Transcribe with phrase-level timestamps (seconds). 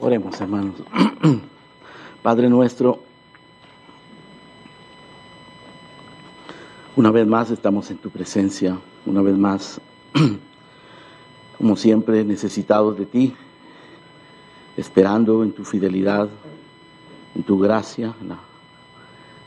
[0.00, 0.76] Oremos, hermanos.
[2.22, 3.00] Padre nuestro,
[6.94, 9.80] una vez más estamos en tu presencia, una vez más,
[11.58, 13.34] como siempre, necesitados de ti,
[14.76, 16.28] esperando en tu fidelidad,
[17.34, 18.38] en tu gracia, en la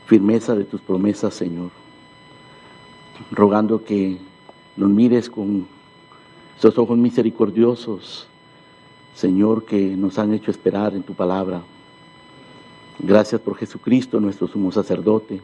[0.04, 1.70] firmeza de tus promesas, Señor.
[3.30, 4.18] Rogando que
[4.76, 5.66] nos mires con
[6.58, 8.28] esos ojos misericordiosos,
[9.14, 11.62] Señor, que nos han hecho esperar en tu palabra.
[12.98, 15.40] Gracias por Jesucristo, nuestro sumo sacerdote.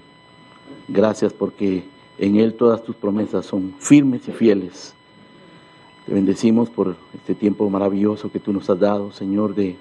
[0.89, 1.85] Gracias porque
[2.19, 4.95] en Él todas tus promesas son firmes y fieles.
[6.07, 9.77] Te bendecimos por este tiempo maravilloso que tú nos has dado, Señor, de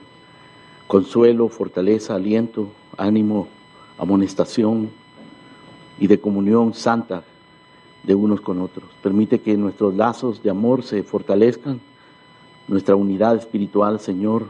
[0.87, 3.47] consuelo, fortaleza, aliento, ánimo,
[3.97, 4.89] amonestación
[5.99, 7.23] y de comunión santa
[8.03, 8.89] de unos con otros.
[9.01, 11.79] Permite que nuestros lazos de amor se fortalezcan,
[12.67, 14.47] nuestra unidad espiritual, Señor,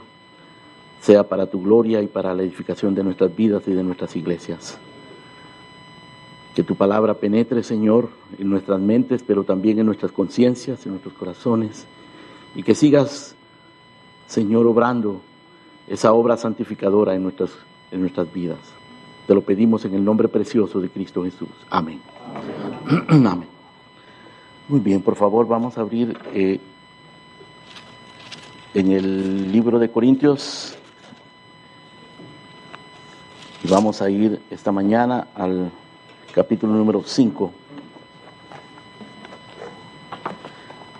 [1.01, 4.77] sea para tu gloria y para la edificación de nuestras vidas y de nuestras iglesias.
[6.55, 8.09] Que tu palabra penetre, Señor,
[8.39, 11.85] en nuestras mentes, pero también en nuestras conciencias, en nuestros corazones,
[12.55, 13.35] y que sigas,
[14.25, 15.21] Señor, obrando
[15.87, 17.51] esa obra santificadora en nuestras,
[17.91, 18.59] en nuestras vidas.
[19.27, 21.49] Te lo pedimos en el nombre precioso de Cristo Jesús.
[21.69, 22.01] Amén.
[23.09, 23.47] Amén.
[24.67, 26.59] Muy bien, por favor, vamos a abrir eh,
[28.73, 30.77] en el libro de Corintios
[33.63, 35.71] y vamos a ir esta mañana al
[36.33, 37.51] capítulo número 5.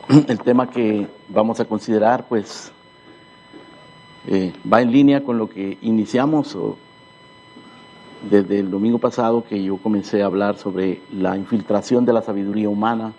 [0.28, 2.72] El tema que vamos a considerar, pues,
[4.28, 6.58] eh, va en línea con lo que iniciamos
[8.30, 12.70] desde el domingo pasado que yo comencé a hablar sobre la infiltración de la sabiduría
[12.70, 13.14] humana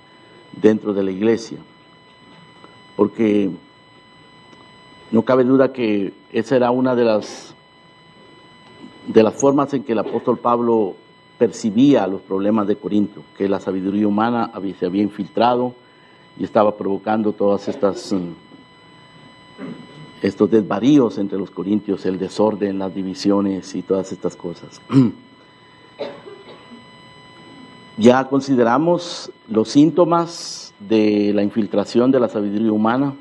[0.61, 1.59] dentro de la iglesia.
[2.97, 3.51] Porque
[5.11, 7.55] no cabe duda que esa era una de las,
[9.07, 10.97] de las formas en que el apóstol Pablo
[11.39, 15.75] percibía los problemas de Corinto, que la sabiduría humana había, se había infiltrado
[16.39, 18.33] y estaba provocando todas estas mm,
[20.21, 24.81] estos desvaríos entre los corintios, el desorden, las divisiones y todas estas cosas.
[28.01, 33.17] Ya consideramos los síntomas de la infiltración de la sabiduría humana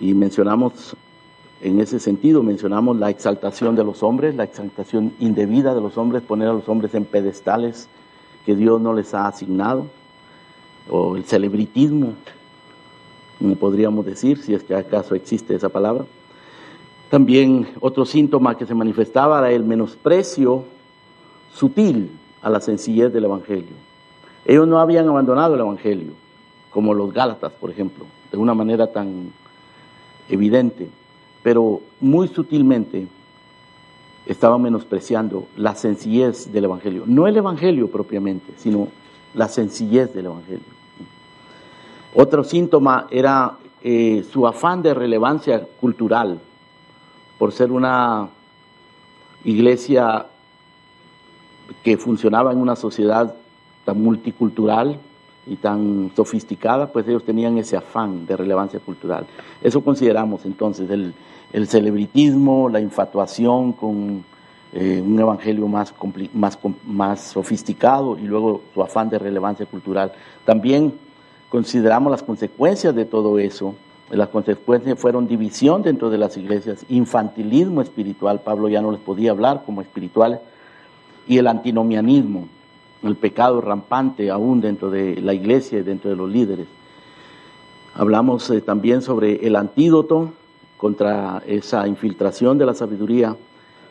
[0.00, 0.96] y mencionamos
[1.60, 6.22] en ese sentido, mencionamos la exaltación de los hombres, la exaltación indebida de los hombres,
[6.22, 7.88] poner a los hombres en pedestales
[8.44, 9.86] que Dios no les ha asignado,
[10.88, 12.12] o el celebritismo,
[13.38, 16.04] como podríamos decir, si es que acaso existe esa palabra.
[17.10, 20.64] También otro síntoma que se manifestaba era el menosprecio
[21.52, 22.10] sutil
[22.42, 23.74] a la sencillez del Evangelio.
[24.44, 26.12] Ellos no habían abandonado el Evangelio,
[26.70, 29.32] como los Gálatas, por ejemplo, de una manera tan
[30.28, 30.88] evidente,
[31.42, 33.06] pero muy sutilmente
[34.26, 37.04] estaban menospreciando la sencillez del Evangelio.
[37.06, 38.88] No el Evangelio propiamente, sino
[39.34, 40.64] la sencillez del Evangelio.
[42.14, 46.40] Otro síntoma era eh, su afán de relevancia cultural,
[47.38, 48.30] por ser una
[49.44, 50.26] iglesia
[51.84, 53.34] que funcionaba en una sociedad
[53.84, 54.98] tan multicultural
[55.46, 59.26] y tan sofisticada, pues ellos tenían ese afán de relevancia cultural.
[59.62, 61.14] Eso consideramos entonces el,
[61.66, 64.24] celebritismo, la infatuación con
[64.72, 65.94] eh, un evangelio más,
[66.34, 70.12] más, más sofisticado y luego su afán de relevancia cultural.
[70.44, 70.92] También
[71.48, 73.74] consideramos las consecuencias de todo eso.
[74.10, 79.32] Las consecuencias fueron división dentro de las iglesias, infantilismo espiritual, Pablo ya no les podía
[79.32, 80.38] hablar como espirituales,
[81.26, 82.48] y el antinomianismo,
[83.02, 86.66] el pecado rampante aún dentro de la iglesia y dentro de los líderes.
[87.94, 90.32] Hablamos eh, también sobre el antídoto
[90.76, 93.36] contra esa infiltración de la sabiduría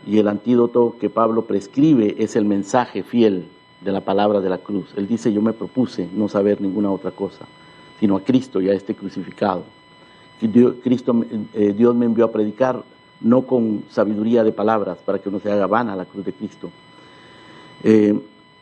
[0.06, 3.46] y el antídoto que Pablo prescribe es el mensaje fiel
[3.82, 4.94] de la palabra de la cruz.
[4.96, 7.46] Él dice, yo me propuse no saber ninguna otra cosa,
[8.00, 9.64] sino a Cristo y a este crucificado.
[10.42, 12.84] Dios, Cristo, eh, Dios me envió a predicar
[13.22, 16.70] no con sabiduría de palabras para que no se haga vana la cruz de Cristo,
[17.84, 18.20] eh,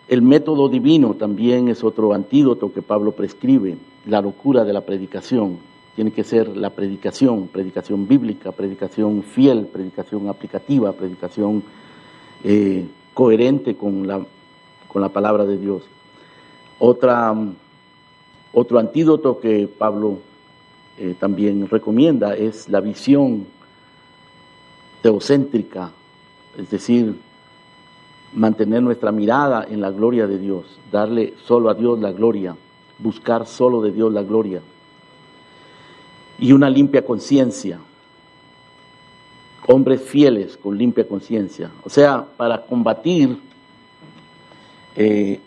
[0.07, 5.57] el método divino también es otro antídoto que Pablo prescribe, la locura de la predicación.
[5.95, 11.63] Tiene que ser la predicación, predicación bíblica, predicación fiel, predicación aplicativa, predicación
[12.44, 14.25] eh, coherente con la,
[14.88, 15.83] con la palabra de Dios.
[16.79, 17.25] Otro
[18.79, 20.19] antídoto que Pablo
[20.97, 23.45] eh, también recomienda es la visión
[25.01, 25.91] teocéntrica,
[26.57, 27.15] es decir,
[28.35, 32.56] mantener nuestra mirada en la gloria de Dios, darle solo a Dios la gloria,
[33.00, 34.62] buscar solo de Dios la gloria
[36.38, 37.80] y una limpia conciencia.
[39.65, 41.71] hombres fieles con limpia conciencia.
[41.85, 43.39] O sea, para combatir
[44.94, 45.39] eh,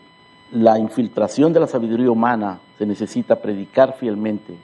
[0.53, 4.55] la infiltración de la sabiduría humana se necesita predicar fielmente,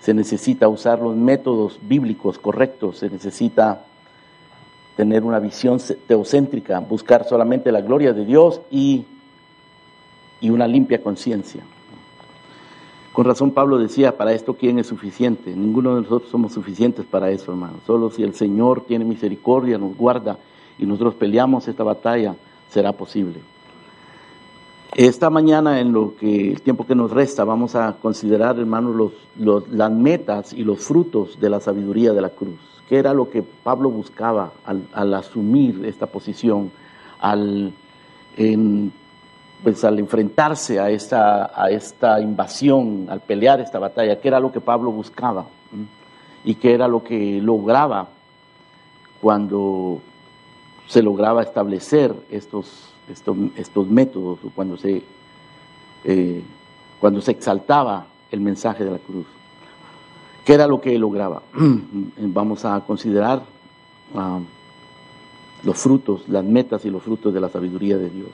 [0.00, 3.84] se necesita usar los métodos bíblicos correctos, se necesita
[4.96, 9.04] tener una visión teocéntrica, buscar solamente la gloria de Dios y,
[10.40, 11.62] y una limpia conciencia.
[13.12, 15.54] Con razón Pablo decía, para esto quién es suficiente.
[15.54, 17.74] Ninguno de nosotros somos suficientes para eso, hermano.
[17.86, 20.38] Solo si el Señor tiene misericordia, nos guarda
[20.78, 22.34] y nosotros peleamos esta batalla,
[22.70, 23.40] será posible.
[24.94, 29.90] Esta mañana, en lo que el tiempo que nos resta, vamos a considerar, hermanos, las
[29.90, 32.60] metas y los frutos de la sabiduría de la cruz.
[32.90, 36.70] ¿Qué era lo que Pablo buscaba al, asumir esta posición,
[39.62, 44.52] pues al enfrentarse a esta, a esta invasión, al pelear esta batalla, qué era lo
[44.52, 45.46] que Pablo buscaba
[46.44, 48.08] y qué era lo que lograba
[49.22, 50.02] cuando
[50.86, 55.02] se lograba establecer estos, estos, estos métodos, cuando se,
[56.04, 56.42] eh,
[57.00, 59.26] cuando se exaltaba el mensaje de la cruz.
[60.44, 61.42] ¿Qué era lo que lograba?
[62.16, 63.42] Vamos a considerar
[64.14, 64.40] ah,
[65.62, 68.30] los frutos, las metas y los frutos de la sabiduría de Dios.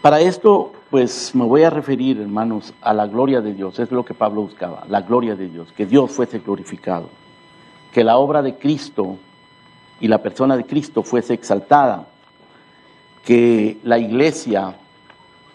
[0.00, 3.78] Para esto, pues me voy a referir, hermanos, a la gloria de Dios.
[3.78, 7.08] Es lo que Pablo buscaba, la gloria de Dios, que Dios fuese glorificado,
[7.92, 9.16] que la obra de Cristo
[10.02, 12.08] y la persona de Cristo fuese exaltada,
[13.24, 14.74] que la iglesia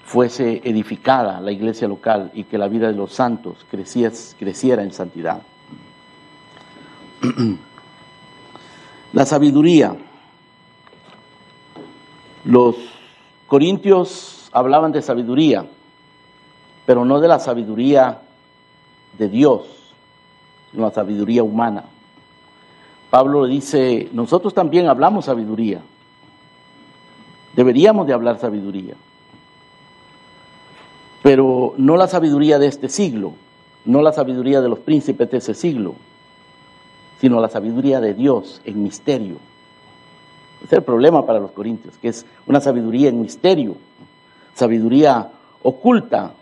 [0.06, 5.42] fuese edificada, la iglesia local, y que la vida de los santos creciera en santidad.
[9.14, 9.96] La sabiduría.
[12.46, 12.76] Los
[13.48, 15.66] corintios hablaban de sabiduría,
[16.86, 18.22] pero no de la sabiduría
[19.18, 19.66] de Dios,
[20.72, 21.86] sino la sabiduría humana.
[23.10, 25.82] Pablo dice, nosotros también hablamos sabiduría,
[27.56, 28.96] deberíamos de hablar sabiduría,
[31.24, 33.34] pero no la sabiduría de este siglo,
[33.86, 35.96] no la sabiduría de los príncipes de ese siglo,
[37.20, 39.38] sino la sabiduría de Dios en misterio.
[40.58, 43.78] Ese es el problema para los corintios, que es una sabiduría en misterio
[44.58, 45.30] sabiduría
[45.62, 46.34] oculta,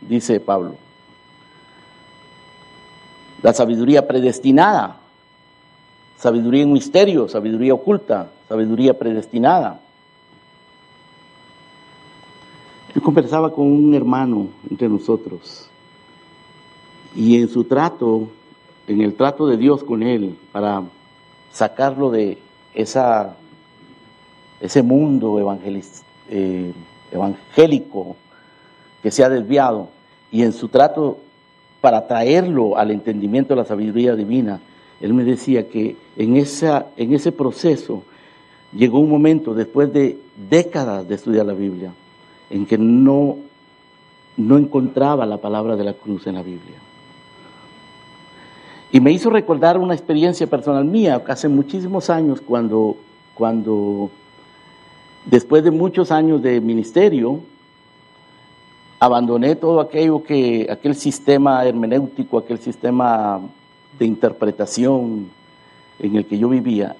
[0.00, 0.76] dice Pablo.
[3.42, 4.96] La sabiduría predestinada,
[6.18, 9.80] sabiduría en misterio, sabiduría oculta, sabiduría predestinada.
[12.94, 15.70] Yo conversaba con un hermano entre nosotros
[17.14, 18.28] y en su trato,
[18.86, 20.82] en el trato de Dios con él, para
[21.52, 22.38] sacarlo de
[22.74, 23.36] esa,
[24.60, 25.38] ese mundo
[26.28, 26.72] eh,
[27.12, 28.16] evangélico
[29.02, 29.88] que se ha desviado
[30.30, 31.18] y en su trato
[31.80, 34.60] para traerlo al entendimiento de la sabiduría divina,
[35.00, 38.02] él me decía que en, ese proceso
[38.72, 40.18] llegó un momento, después de
[40.50, 41.92] décadas de estudiar la Biblia,
[42.50, 43.36] en que no,
[44.36, 46.76] no encontraba la palabra de la cruz en la Biblia.
[48.90, 52.96] Y me hizo recordar una experiencia personal mía, hace muchísimos años, cuando,
[53.34, 54.10] cuando
[55.28, 57.40] Después de muchos años de ministerio,
[58.98, 63.38] abandoné todo aquello que, aquel sistema hermenéutico, aquel sistema
[63.98, 65.30] de interpretación
[65.98, 66.96] en el que yo vivía,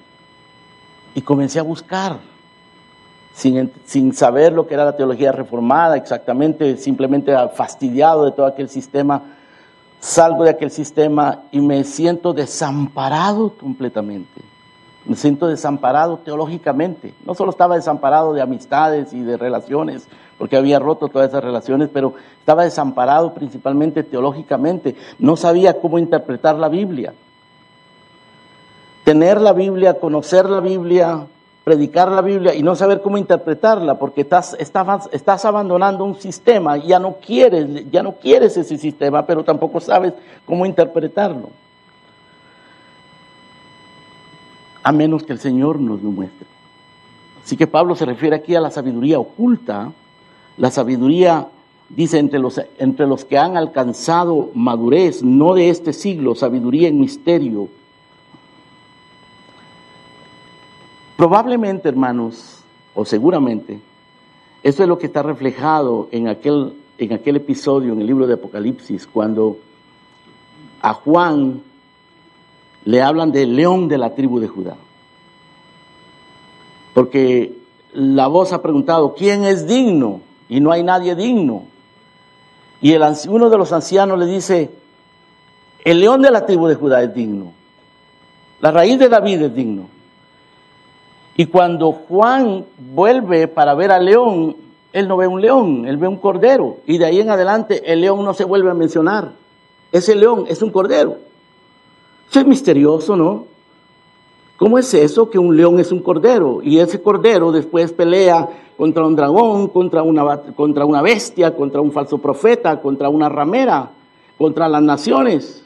[1.14, 2.18] y comencé a buscar,
[3.32, 8.68] sin, sin saber lo que era la teología reformada exactamente, simplemente fastidiado de todo aquel
[8.68, 9.22] sistema,
[10.00, 14.42] salgo de aquel sistema y me siento desamparado completamente
[15.08, 17.14] me siento desamparado teológicamente.
[17.24, 21.88] No solo estaba desamparado de amistades y de relaciones, porque había roto todas esas relaciones,
[21.92, 24.94] pero estaba desamparado principalmente teológicamente.
[25.18, 27.14] No sabía cómo interpretar la Biblia.
[29.02, 31.26] Tener la Biblia, conocer la Biblia,
[31.64, 36.76] predicar la Biblia y no saber cómo interpretarla, porque estás, estás, estás abandonando un sistema,
[36.76, 40.12] ya no quieres, ya no quieres ese sistema, pero tampoco sabes
[40.44, 41.48] cómo interpretarlo.
[44.88, 46.47] A menos que el Señor nos lo muestre.
[47.45, 49.92] Así que Pablo se refiere aquí a la sabiduría oculta,
[50.57, 51.49] la sabiduría,
[51.90, 57.00] dice, entre los, entre los que han alcanzado madurez, no de este siglo, sabiduría en
[57.00, 57.68] misterio.
[61.18, 62.62] Probablemente, hermanos,
[62.95, 63.80] o seguramente,
[64.62, 68.33] eso es lo que está reflejado en aquel, en aquel episodio en el libro de
[68.33, 69.59] Apocalipsis, cuando
[70.80, 71.67] a Juan
[72.88, 74.75] le hablan del león de la tribu de Judá.
[76.95, 77.59] Porque
[77.92, 80.23] la voz ha preguntado, ¿quién es digno?
[80.49, 81.64] Y no hay nadie digno.
[82.80, 82.97] Y
[83.28, 84.71] uno de los ancianos le dice,
[85.85, 87.52] el león de la tribu de Judá es digno.
[88.61, 89.90] La raíz de David es digno.
[91.37, 94.57] Y cuando Juan vuelve para ver al león,
[94.95, 96.78] él no ve un león, él ve un cordero.
[96.87, 99.33] Y de ahí en adelante el león no se vuelve a mencionar.
[99.92, 101.27] Ese león es un cordero.
[102.30, 103.47] Eso es misterioso, ¿no?
[104.58, 106.61] ¿Cómo es eso que un león es un cordero?
[106.62, 111.92] Y ese cordero después pelea contra un dragón, contra una, contra una bestia, contra un
[111.92, 113.92] falso profeta, contra una ramera,
[114.37, 115.64] contra las naciones.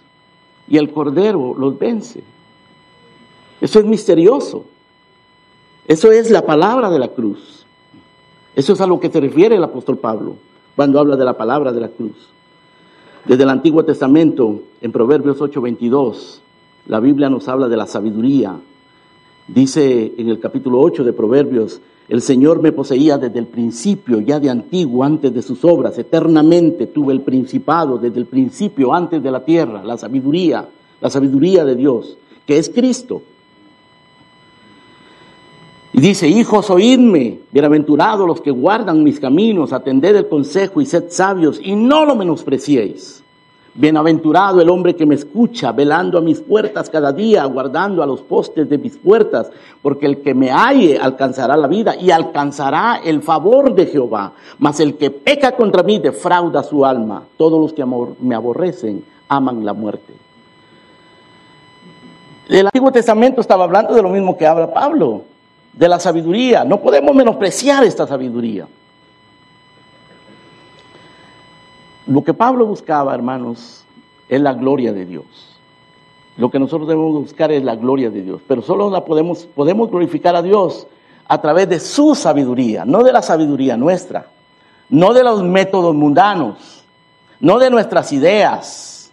[0.69, 2.23] Y el cordero los vence.
[3.61, 4.64] Eso es misterioso.
[5.87, 7.66] Eso es la palabra de la cruz.
[8.54, 10.37] Eso es a lo que se refiere el apóstol Pablo
[10.76, 12.28] cuando habla de la palabra de la cruz.
[13.25, 16.40] Desde el Antiguo Testamento, en Proverbios 8:22,
[16.86, 18.58] la Biblia nos habla de la sabiduría.
[19.48, 24.40] Dice en el capítulo 8 de Proverbios, el Señor me poseía desde el principio, ya
[24.40, 29.30] de antiguo, antes de sus obras, eternamente tuve el principado, desde el principio, antes de
[29.30, 30.68] la tierra, la sabiduría,
[31.00, 33.22] la sabiduría de Dios, que es Cristo.
[35.94, 41.04] Y dice, hijos, oídme, bienaventurados los que guardan mis caminos, atended el consejo y sed
[41.08, 43.22] sabios, y no lo menospreciéis.
[43.75, 48.21] Bienaventurado el hombre que me escucha, velando a mis puertas cada día, guardando a los
[48.21, 49.50] postes de mis puertas,
[49.81, 54.35] porque el que me halle alcanzará la vida y alcanzará el favor de Jehová.
[54.59, 57.23] Mas el que peca contra mí defrauda su alma.
[57.38, 57.85] Todos los que
[58.21, 60.12] me aborrecen aman la muerte.
[62.49, 65.23] El Antiguo Testamento estaba hablando de lo mismo que habla Pablo,
[65.73, 66.64] de la sabiduría.
[66.64, 68.67] No podemos menospreciar esta sabiduría.
[72.12, 73.87] Lo que Pablo buscaba, hermanos,
[74.28, 75.25] es la gloria de Dios.
[76.37, 79.88] Lo que nosotros debemos buscar es la gloria de Dios, pero solo la podemos, podemos
[79.88, 80.87] glorificar a Dios
[81.26, 84.26] a través de su sabiduría, no de la sabiduría nuestra,
[84.90, 86.85] no de los métodos mundanos,
[87.40, 89.11] no de nuestras ideas,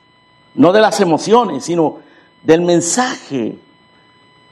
[0.53, 2.00] no de las emociones, sino
[2.44, 3.60] del mensaje,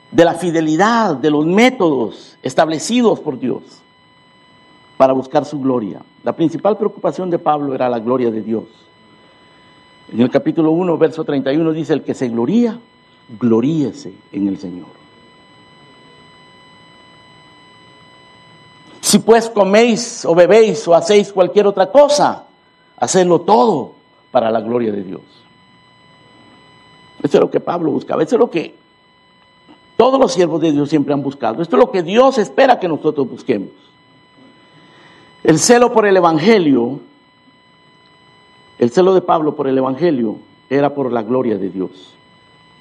[0.10, 3.84] de la fidelidad, de los métodos establecidos por Dios
[4.98, 6.01] para buscar su gloria.
[6.24, 8.66] La principal preocupación de Pablo era la gloria de Dios.
[10.12, 12.80] En el capítulo 1, verso 31 dice, el que se gloría,
[13.39, 14.88] gloríese en el Señor.
[19.01, 22.46] Si pues coméis o bebéis o hacéis cualquier otra cosa,
[22.98, 23.94] hacedlo todo
[24.32, 25.22] para la gloria de Dios.
[27.24, 28.75] Eso es lo que Pablo buscaba, eso es lo que
[29.96, 31.62] todos los siervos de Dios siempre han buscado.
[31.62, 33.70] Esto es lo que Dios espera que nosotros busquemos.
[35.48, 37.00] El celo por el Evangelio,
[38.80, 40.39] el celo de Pablo por el Evangelio
[40.70, 42.18] era por la gloria de Dios.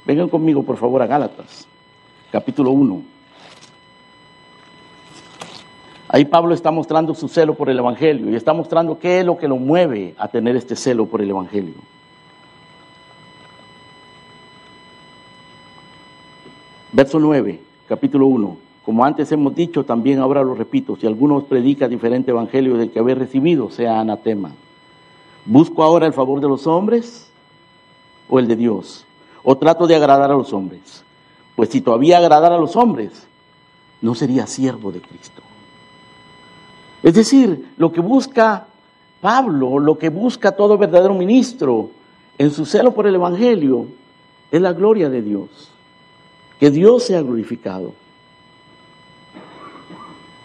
[0.04, 1.68] Vengan conmigo, por favor, a Gálatas,
[2.32, 3.02] capítulo 1.
[6.08, 9.38] Ahí Pablo está mostrando su celo por el Evangelio y está mostrando qué es lo
[9.38, 11.74] que lo mueve a tener este celo por el Evangelio.
[16.90, 18.65] Verso 9, capítulo 1.
[18.86, 22.92] Como antes hemos dicho, también ahora lo repito, si alguno os predica diferente evangelio del
[22.92, 24.52] que habéis recibido, sea anatema.
[25.44, 27.28] ¿Busco ahora el favor de los hombres
[28.28, 29.04] o el de Dios?
[29.42, 31.02] ¿O trato de agradar a los hombres?
[31.56, 33.26] Pues si todavía agradara a los hombres,
[34.02, 35.42] no sería siervo de Cristo.
[37.02, 38.68] Es decir, lo que busca
[39.20, 41.90] Pablo, lo que busca todo verdadero ministro
[42.38, 43.88] en su celo por el Evangelio,
[44.52, 45.72] es la gloria de Dios.
[46.60, 48.05] Que Dios sea glorificado.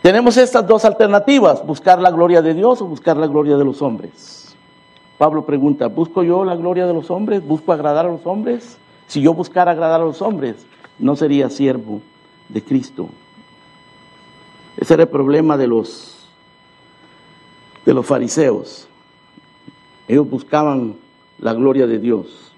[0.02, 3.82] Tenemos estas dos alternativas, buscar la gloria de Dios o buscar la gloria de los
[3.84, 4.56] hombres.
[5.20, 7.46] Pablo pregunta, ¿busco yo la gloria de los hombres?
[7.46, 8.80] ¿Busco agradar a los hombres?
[9.06, 10.66] Si yo buscara agradar a los hombres,
[10.98, 12.02] no sería siervo
[12.50, 13.10] de Cristo.
[14.78, 16.28] Ese era el problema de los,
[17.86, 18.88] de los fariseos.
[20.08, 20.96] Ellos buscaban
[21.38, 22.54] la gloria de Dios.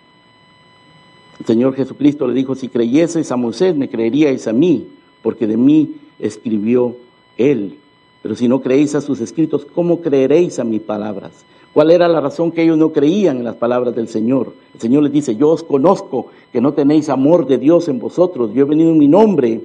[1.39, 4.87] El Señor Jesucristo le dijo, si creyeseis a Moisés, me creeríais a mí,
[5.21, 6.95] porque de mí escribió
[7.37, 7.79] él.
[8.21, 11.45] Pero si no creéis a sus escritos, ¿cómo creeréis a mis palabras?
[11.73, 14.53] ¿Cuál era la razón que ellos no creían en las palabras del Señor?
[14.75, 18.51] El Señor les dice, yo os conozco que no tenéis amor de Dios en vosotros.
[18.53, 19.61] Yo he venido en mi nombre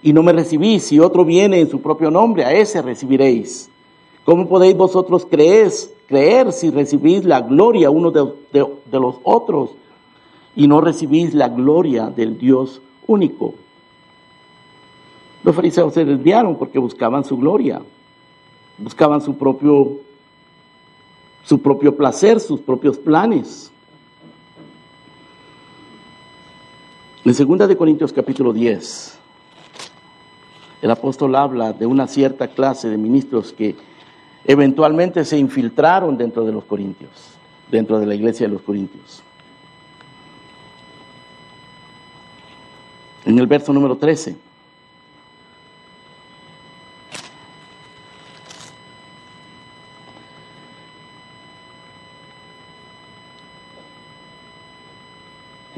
[0.00, 0.84] y no me recibís.
[0.84, 3.68] Si otro viene en su propio nombre, a ese recibiréis.
[4.24, 5.72] ¿Cómo podéis vosotros creer,
[6.06, 9.70] creer si recibís la gloria uno de, de los otros
[10.54, 13.54] y no recibís la gloria del Dios único?
[15.42, 17.80] Los fariseos se desviaron porque buscaban su gloria,
[18.76, 20.00] buscaban su propio,
[21.44, 23.72] su propio placer, sus propios planes.
[27.24, 29.18] En 2 de Corintios capítulo 10,
[30.82, 33.76] el apóstol habla de una cierta clase de ministros que
[34.44, 37.10] eventualmente se infiltraron dentro de los corintios,
[37.70, 39.22] dentro de la iglesia de los corintios.
[43.24, 44.49] En el verso número 13.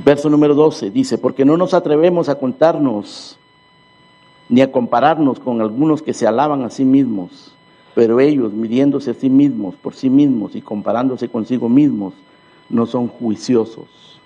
[0.04, 3.38] Verso número 12 dice, porque no nos atrevemos a contarnos
[4.48, 7.54] ni a compararnos con algunos que se alaban a sí mismos,
[7.94, 12.14] pero ellos, midiéndose a sí mismos, por sí mismos y comparándose consigo mismos,
[12.68, 14.18] no son juiciosos.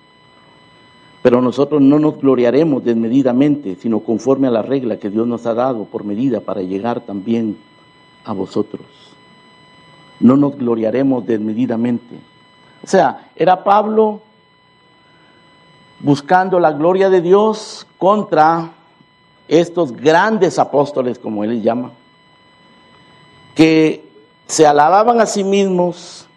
[1.21, 5.53] Pero nosotros no nos gloriaremos desmedidamente, sino conforme a la regla que Dios nos ha
[5.53, 7.57] dado por medida para llegar también
[8.23, 8.85] a vosotros.
[10.19, 12.15] No nos gloriaremos desmedidamente.
[12.83, 14.21] O sea, era Pablo
[15.99, 18.71] buscando la gloria de Dios contra
[19.47, 21.91] estos grandes apóstoles, como él les llama,
[23.55, 24.05] que
[24.45, 26.27] se alababan a sí mismos,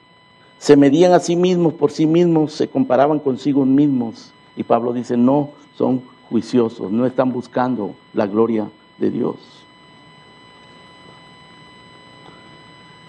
[0.59, 4.33] se medían a sí mismos por sí mismos, se comparaban consigo mismos.
[4.57, 9.37] Y Pablo dice, no, son juiciosos, no están buscando la gloria de Dios.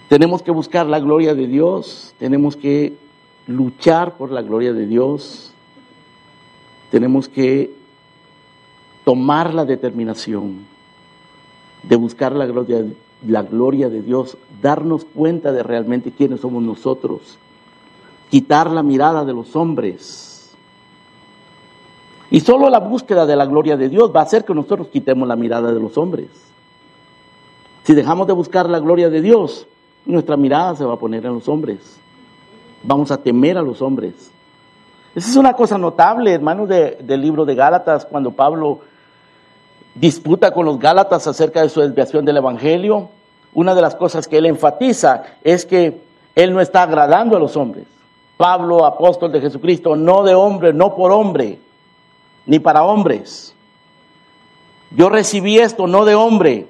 [0.08, 2.98] Tenemos que buscar la gloria de Dios, tenemos que
[3.48, 5.51] luchar por la gloria de Dios,
[6.92, 7.74] tenemos que
[9.06, 10.66] tomar la determinación
[11.84, 12.46] de buscar la
[13.44, 17.40] gloria, de Dios, darnos cuenta de realmente quiénes somos nosotros,
[18.30, 20.54] quitar la mirada de los hombres.
[22.30, 25.28] Y solo la búsqueda de la gloria de Dios va a hacer que nosotros quitemos
[25.28, 26.28] la mirada de los hombres.
[27.84, 29.66] Si dejamos de buscar la gloria de Dios,
[30.06, 31.98] nuestra mirada se va a poner en los hombres.
[32.84, 34.32] Vamos a temer a los hombres.
[35.14, 38.80] Esa es una cosa notable, hermanos, del libro de Gálatas, cuando Pablo
[39.94, 43.10] disputa con los Gálatas acerca de su desviación del Evangelio.
[43.54, 46.02] Una de las cosas que él enfatiza es que
[46.36, 47.86] él no está agradando a los hombres.
[48.38, 51.60] Pablo, apóstol de Jesucristo, no de hombre, no por hombre,
[52.46, 53.54] ni para hombres.
[54.92, 56.68] Yo recibí esto no de hombre.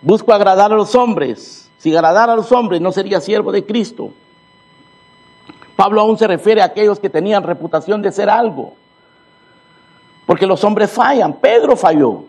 [0.00, 1.70] Busco agradar a los hombres.
[1.76, 4.10] Si agradara a los hombres, no sería siervo de Cristo.
[5.80, 8.74] Pablo aún se refiere a aquellos que tenían reputación de ser algo.
[10.26, 11.32] Porque los hombres fallan.
[11.40, 12.24] Pedro falló.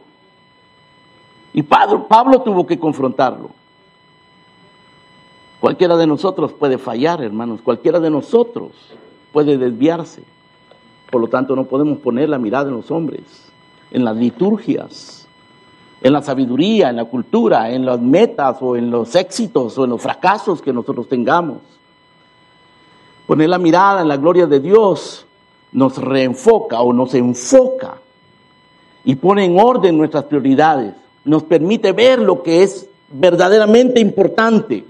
[1.52, 3.50] Y Pablo, Pablo tuvo que confrontarlo.
[5.60, 7.60] Cualquiera de nosotros puede fallar, hermanos.
[7.62, 8.72] Cualquiera de nosotros
[9.34, 10.24] puede desviarse.
[11.12, 13.52] Por lo tanto, no podemos poner la mirada en los hombres,
[13.92, 15.28] en las liturgias,
[16.02, 19.90] en la sabiduría, en la cultura, en las metas o en los éxitos o en
[19.90, 21.81] los fracasos que nosotros tengamos.
[23.32, 25.26] Poner la mirada en la gloria de Dios
[25.72, 27.96] nos reenfoca o nos enfoca
[29.06, 30.94] y pone en orden nuestras prioridades.
[31.24, 34.84] Nos permite ver lo que es verdaderamente importante.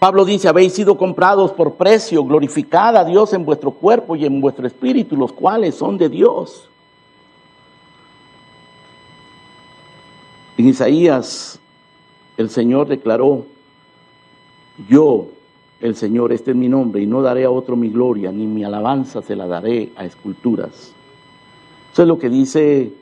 [0.00, 4.40] Pablo dice, habéis sido comprados por precio, glorificad a Dios en vuestro cuerpo y en
[4.40, 6.68] vuestro espíritu, los cuales son de Dios.
[10.58, 11.60] En Isaías
[12.36, 13.46] el Señor declaró,
[14.88, 15.28] yo
[15.82, 18.62] el Señor, este es mi nombre, y no daré a otro mi gloria, ni mi
[18.62, 20.94] alabanza se la daré a esculturas.
[21.92, 22.92] Eso es lo que dice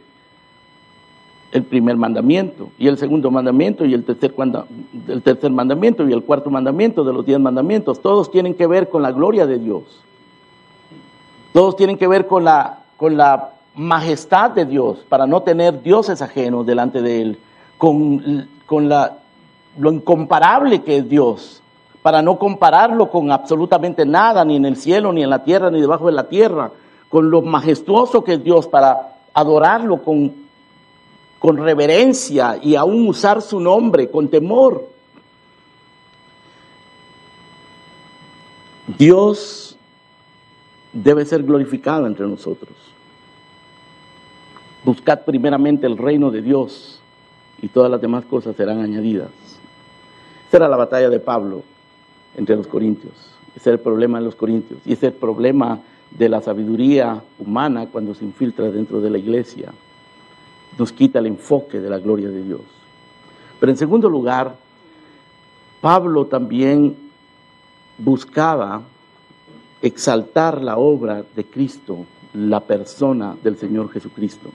[1.52, 4.32] el primer mandamiento, y el segundo mandamiento, y el tercer,
[5.50, 8.00] mandamiento, y el cuarto mandamiento de los diez mandamientos.
[8.00, 9.82] Todos tienen que ver con la gloria de Dios.
[11.52, 16.22] Todos tienen que ver con la, con la majestad de Dios, para no tener dioses
[16.22, 17.38] ajenos delante de Él,
[17.76, 19.18] con, con la,
[19.78, 21.60] lo incomparable que es Dios
[22.02, 25.80] para no compararlo con absolutamente nada, ni en el cielo, ni en la tierra, ni
[25.80, 26.70] debajo de la tierra,
[27.08, 30.32] con lo majestuoso que es Dios, para adorarlo con,
[31.38, 34.88] con reverencia y aún usar su nombre con temor.
[38.98, 39.76] Dios
[40.92, 42.74] debe ser glorificado entre nosotros.
[44.84, 47.02] Buscad primeramente el reino de Dios
[47.60, 49.28] y todas las demás cosas serán añadidas.
[50.46, 51.62] Esta era la batalla de Pablo
[52.36, 53.12] entre los corintios.
[53.54, 54.80] Es el problema de los corintios.
[54.84, 59.72] Y es el problema de la sabiduría humana cuando se infiltra dentro de la iglesia.
[60.78, 62.62] Nos quita el enfoque de la gloria de Dios.
[63.58, 64.56] Pero en segundo lugar,
[65.80, 66.96] Pablo también
[67.98, 68.82] buscaba
[69.82, 74.50] exaltar la obra de Cristo, la persona del Señor Jesucristo.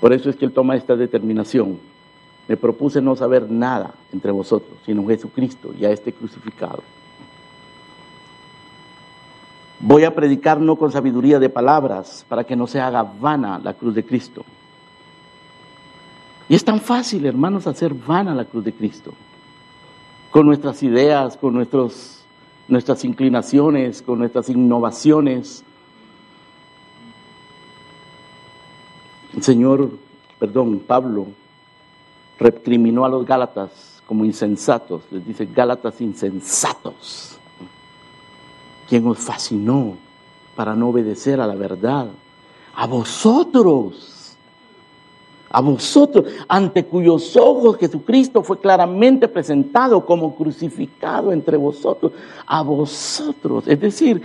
[0.00, 1.78] Por eso es que él toma esta determinación
[2.50, 6.82] me propuse no saber nada entre vosotros, sino Jesucristo y a este crucificado.
[9.78, 13.74] Voy a predicar no con sabiduría de palabras, para que no se haga vana la
[13.74, 14.44] cruz de Cristo.
[16.48, 19.14] Y es tan fácil, hermanos, hacer vana la cruz de Cristo.
[20.32, 22.24] Con nuestras ideas, con nuestros,
[22.66, 25.62] nuestras inclinaciones, con nuestras innovaciones.
[29.40, 29.92] Señor,
[30.40, 31.28] perdón, Pablo,
[32.40, 35.02] recriminó a los Gálatas como insensatos.
[35.10, 37.38] Les dice, Gálatas insensatos.
[38.88, 39.96] ¿Quién os fascinó
[40.56, 42.08] para no obedecer a la verdad?
[42.74, 44.16] A vosotros
[45.52, 52.12] a vosotros, ante cuyos ojos Jesucristo fue claramente presentado como crucificado entre vosotros,
[52.46, 53.64] a vosotros.
[53.66, 54.22] Es decir,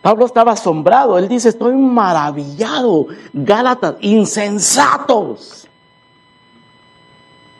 [0.00, 5.65] Pablo estaba asombrado, él dice, estoy maravillado, Gálatas, insensatos.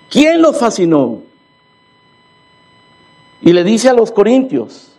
[0.09, 1.23] ¿Quién los fascinó?
[3.41, 4.97] Y le dice a los corintios,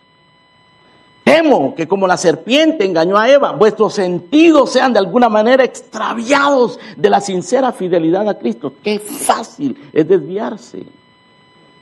[1.28, 6.80] Temo que como la serpiente engañó a Eva, vuestros sentidos sean de alguna manera extraviados
[6.96, 8.72] de la sincera fidelidad a Cristo.
[8.82, 10.86] Qué fácil es desviarse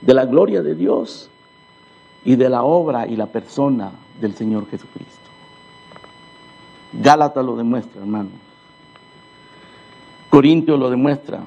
[0.00, 1.30] de la gloria de Dios
[2.24, 5.14] y de la obra y la persona del Señor Jesucristo.
[6.94, 8.30] Gálatas lo demuestra, hermano.
[10.28, 11.42] Corintio lo demuestra.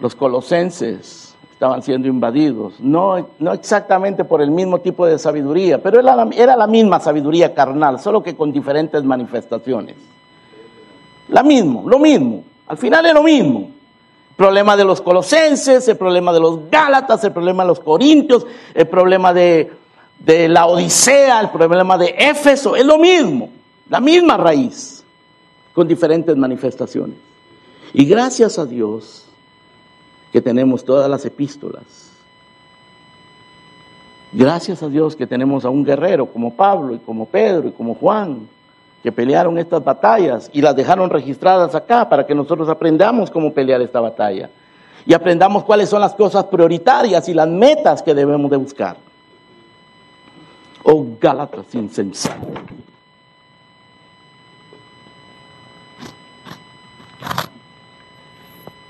[0.00, 1.23] Los colosenses
[1.54, 6.28] estaban siendo invadidos, no, no exactamente por el mismo tipo de sabiduría, pero era la,
[6.36, 9.94] era la misma sabiduría carnal, solo que con diferentes manifestaciones.
[11.28, 13.70] La mismo, lo mismo, al final es lo mismo.
[14.30, 18.44] El problema de los colosenses, el problema de los gálatas, el problema de los corintios,
[18.74, 19.70] el problema de,
[20.18, 23.48] de la Odisea, el problema de Éfeso, es lo mismo,
[23.88, 25.04] la misma raíz,
[25.72, 27.16] con diferentes manifestaciones.
[27.92, 29.23] Y gracias a Dios,
[30.34, 32.10] que tenemos todas las epístolas.
[34.32, 37.94] Gracias a Dios que tenemos a un guerrero como Pablo y como Pedro y como
[37.94, 38.48] Juan,
[39.04, 43.80] que pelearon estas batallas y las dejaron registradas acá para que nosotros aprendamos cómo pelear
[43.80, 44.50] esta batalla
[45.06, 48.96] y aprendamos cuáles son las cosas prioritarias y las metas que debemos de buscar.
[50.82, 52.48] Oh Gálatas insensato.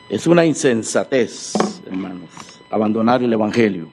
[0.08, 1.54] Es una insensatez,
[1.86, 2.28] hermanos,
[2.70, 3.88] abandonar el Evangelio.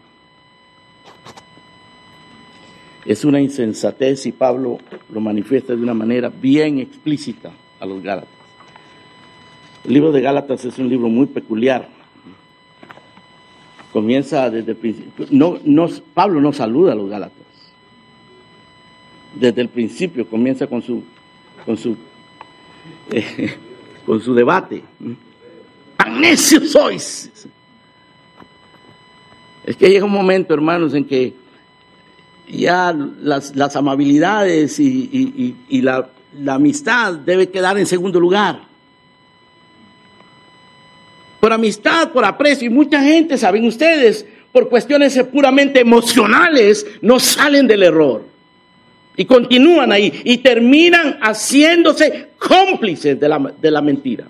[3.05, 4.77] Es una insensatez y Pablo
[5.09, 8.29] lo manifiesta de una manera bien explícita a los Gálatas.
[9.85, 11.87] El libro de Gálatas es un libro muy peculiar.
[13.93, 15.27] Comienza desde el principio.
[15.31, 17.37] No, no, Pablo no saluda a los Gálatas.
[19.33, 21.03] Desde el principio comienza con su,
[21.65, 21.95] con su,
[24.05, 24.83] con su debate
[26.09, 27.29] necios sois.
[29.65, 31.33] Es que llega un momento, hermanos, en que
[32.47, 38.61] ya las, amabilidades y, la, la, amistad debe quedar en segundo lugar.
[41.39, 47.67] Por amistad, por aprecio, y mucha gente, saben ustedes, por cuestiones puramente emocionales, no salen
[47.67, 48.25] del error.
[49.15, 54.27] Y continúan ahí y terminan haciéndose cómplices de la, de la mentira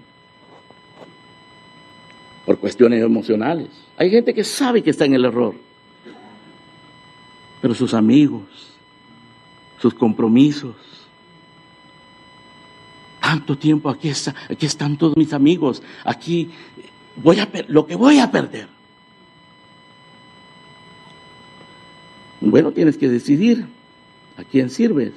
[2.46, 3.70] por cuestiones emocionales.
[3.98, 5.56] Hay gente que sabe que está en el error,
[7.62, 8.44] pero sus amigos,
[9.80, 10.76] sus compromisos,
[13.22, 16.52] tanto tiempo aquí está, aquí están todos mis amigos, aquí
[17.16, 18.68] voy a lo que voy a perder.
[22.42, 23.68] Bueno, tienes que decidir
[24.36, 25.14] a quién sirves.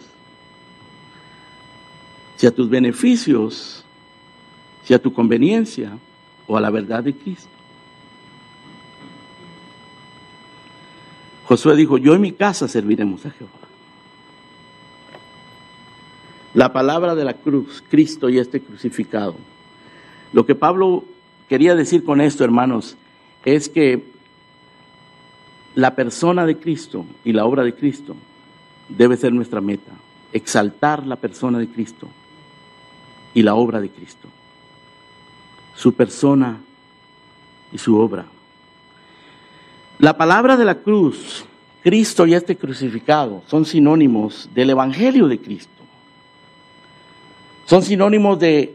[2.36, 3.84] Si a tus beneficios,
[4.84, 5.98] si a tu conveniencia,
[6.46, 7.48] o a la verdad de Cristo.
[11.44, 13.52] Josué dijo, yo en mi casa serviremos a Jehová.
[16.54, 19.34] La palabra de la cruz, Cristo y este crucificado.
[20.32, 21.04] Lo que Pablo
[21.48, 22.96] quería decir con esto, hermanos,
[23.44, 24.04] es que
[25.74, 28.16] la persona de Cristo y la obra de Cristo
[28.88, 29.92] debe ser nuestra meta.
[30.32, 32.08] Exaltar la persona de Cristo
[33.34, 34.28] y la obra de Cristo
[35.74, 36.60] su persona
[37.72, 38.26] y su obra.
[39.98, 41.44] La palabra de la cruz,
[41.82, 45.70] Cristo y este crucificado, son sinónimos del Evangelio de Cristo.
[47.66, 48.74] Son sinónimos de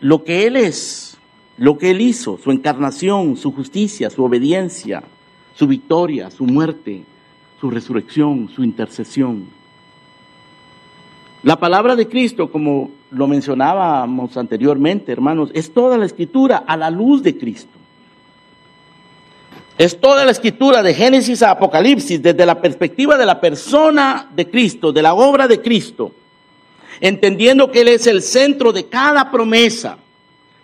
[0.00, 1.16] lo que Él es,
[1.56, 5.02] lo que Él hizo, su encarnación, su justicia, su obediencia,
[5.54, 7.04] su victoria, su muerte,
[7.60, 9.46] su resurrección, su intercesión.
[11.42, 16.88] La palabra de Cristo, como lo mencionábamos anteriormente, hermanos, es toda la escritura a la
[16.88, 17.78] luz de Cristo.
[19.76, 24.48] Es toda la escritura de Génesis a Apocalipsis desde la perspectiva de la persona de
[24.48, 26.12] Cristo, de la obra de Cristo,
[27.00, 29.98] entendiendo que Él es el centro de cada promesa,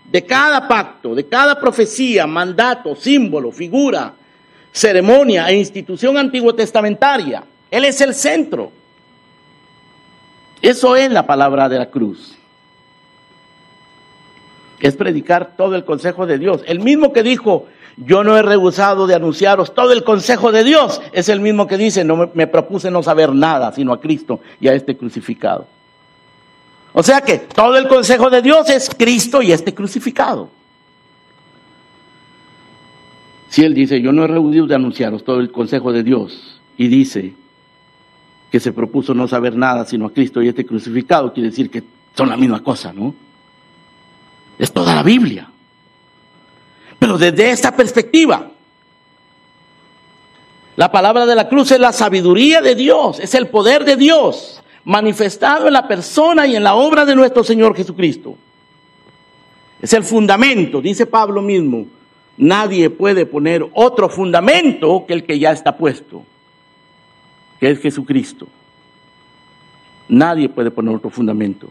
[0.05, 4.15] de cada pacto, de cada profecía, mandato, símbolo, figura,
[4.71, 7.43] ceremonia e institución antiguo testamentaria.
[7.69, 8.71] Él es el centro.
[10.63, 12.37] Eso es la palabra de la cruz.
[14.81, 16.63] Es predicar todo el consejo de Dios.
[16.67, 17.67] El mismo que dijo,
[17.97, 21.77] yo no he rehusado de anunciaros todo el consejo de Dios, es el mismo que
[21.77, 25.67] dice, no me, propuse no saber nada, sino a Cristo y a este crucificado.
[26.93, 30.49] O sea que todo el consejo de Dios es Cristo y este crucificado.
[33.49, 36.87] Si Él dice, yo no he rehusado de anunciaros todo el consejo de Dios, y
[36.87, 37.35] dice
[38.51, 41.83] que se propuso no saber nada sino a Cristo y este crucificado, quiere decir que
[42.17, 43.15] son la misma cosa, ¿no?
[44.59, 45.51] Es toda la Biblia.
[46.99, 48.51] Pero desde esta perspectiva,
[50.77, 54.63] la palabra de la cruz es la sabiduría de Dios, es el poder de Dios
[54.85, 58.37] manifestado en la persona y en la obra de nuestro Señor Jesucristo.
[59.83, 61.87] Es el fundamento, dice Pablo mismo.
[62.37, 66.25] Nadie puede poner otro fundamento que el que ya está puesto,
[67.59, 68.47] que es Jesucristo.
[70.09, 71.69] Nadie puede poner otro fundamento.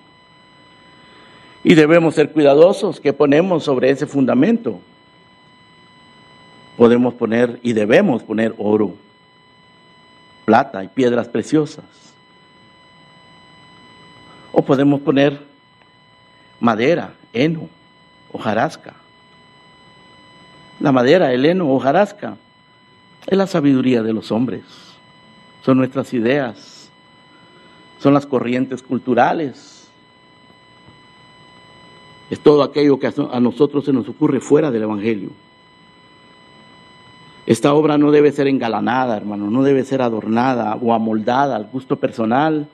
[1.63, 4.79] Y debemos ser cuidadosos que ponemos sobre ese fundamento.
[6.77, 8.93] Podemos poner y debemos poner oro,
[10.45, 11.85] plata y piedras preciosas.
[14.51, 15.41] O podemos poner
[16.59, 17.69] madera, heno,
[18.31, 18.93] hojarasca.
[20.79, 22.37] La madera, el heno, hojarasca,
[23.25, 24.86] es la sabiduría de los hombres.
[25.67, 26.89] Son nuestras ideas,
[27.99, 29.89] son las corrientes culturales,
[32.29, 35.31] es todo aquello que a nosotros se nos ocurre fuera del Evangelio.
[37.45, 41.97] Esta obra no debe ser engalanada, hermano, no debe ser adornada o amoldada al gusto
[41.97, 42.69] personal.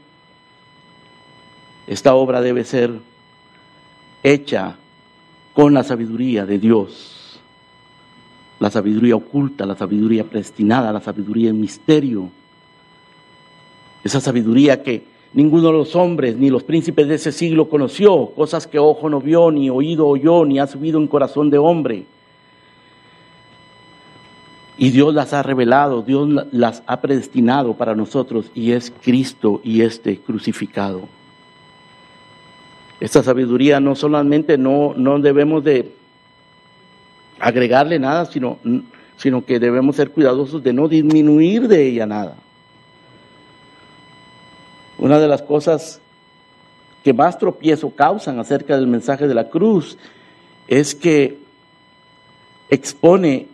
[1.88, 2.92] Esta obra debe ser
[4.22, 4.76] hecha
[5.56, 7.42] con la sabiduría de Dios,
[8.60, 12.30] la sabiduría oculta, la sabiduría predestinada, la sabiduría en misterio,
[14.04, 18.68] esa sabiduría que Ninguno de los hombres ni los príncipes de ese siglo conoció cosas
[18.68, 22.06] que ojo no vio, ni oído oyó, ni ha subido en corazón de hombre.
[24.78, 29.82] Y Dios las ha revelado, Dios las ha predestinado para nosotros y es Cristo y
[29.82, 31.02] este crucificado.
[33.00, 35.94] Esta sabiduría no solamente no, no debemos de
[37.40, 38.60] agregarle nada, sino,
[39.18, 42.38] sino que debemos ser cuidadosos de no disminuir de ella nada.
[45.04, 46.00] Una de las cosas
[47.04, 49.98] que más tropiezo causan acerca del mensaje de la cruz
[50.66, 51.40] es que
[52.70, 53.50] expone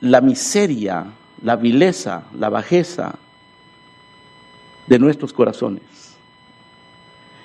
[0.00, 1.06] la miseria,
[1.42, 3.16] la vileza, la bajeza
[4.86, 5.82] de nuestros corazones.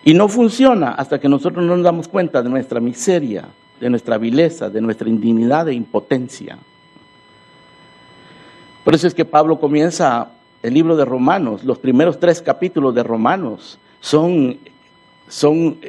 [0.05, 3.45] Y no funciona hasta que nosotros no nos damos cuenta de nuestra miseria,
[3.79, 6.59] de nuestra vileza, de nuestra indignidad e impotencia.
[8.83, 13.03] Por eso es que Pablo comienza el libro de Romanos, los primeros tres capítulos de
[13.03, 14.57] Romanos son,
[15.27, 15.79] son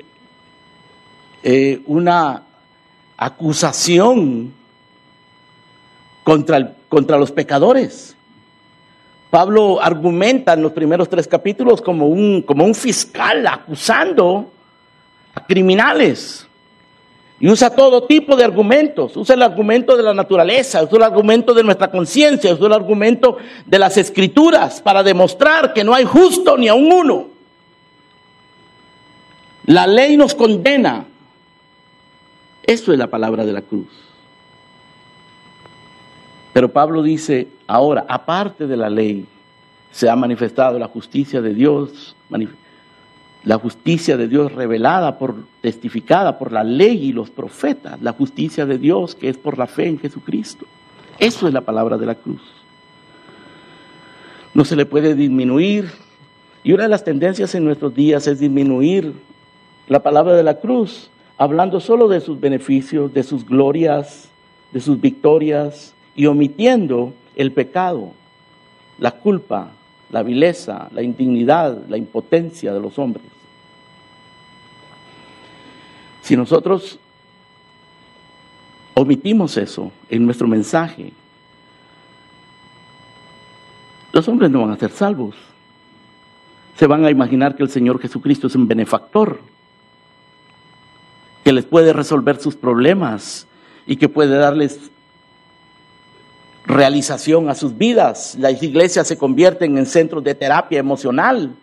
[1.42, 2.42] eh, una
[3.16, 4.52] acusación
[6.22, 8.16] contra, contra los pecadores.
[9.30, 14.52] Pablo argumenta en los primeros tres capítulos como un, como un fiscal acusando
[15.34, 16.46] a criminales.
[17.40, 19.16] Y usa todo tipo de argumentos.
[19.16, 23.38] Usa el argumento de la naturaleza, usa el argumento de nuestra conciencia, usa el argumento
[23.64, 27.28] de las escrituras para demostrar que no hay justo ni a un uno.
[29.64, 31.06] La ley nos condena.
[32.62, 33.88] Eso es la palabra de la cruz.
[36.52, 39.24] Pero Pablo dice, ahora, aparte de la ley,
[39.90, 42.14] se ha manifestado la justicia de Dios,
[43.44, 48.66] la justicia de Dios revelada por testificada por la ley y los profetas, la justicia
[48.66, 50.66] de Dios que es por la fe en Jesucristo.
[51.18, 52.42] Eso es la palabra de la cruz.
[54.52, 55.90] No se le puede disminuir.
[56.62, 59.14] Y una de las tendencias en nuestros días es disminuir
[59.88, 64.30] la palabra de la cruz, hablando solo de sus beneficios, de sus glorias,
[64.72, 68.12] de sus victorias y omitiendo el pecado,
[68.98, 69.72] la culpa,
[70.10, 73.24] la vileza, la indignidad, la impotencia de los hombres.
[76.22, 76.98] Si nosotros
[78.94, 81.12] omitimos eso en nuestro mensaje,
[84.12, 85.36] los hombres no van a ser salvos.
[86.76, 89.40] Se van a imaginar que el Señor Jesucristo es un benefactor,
[91.44, 93.46] que les puede resolver sus problemas
[93.86, 94.89] y que puede darles
[96.64, 98.36] realización a sus vidas.
[98.38, 101.54] Las iglesias se convierten en centros de terapia emocional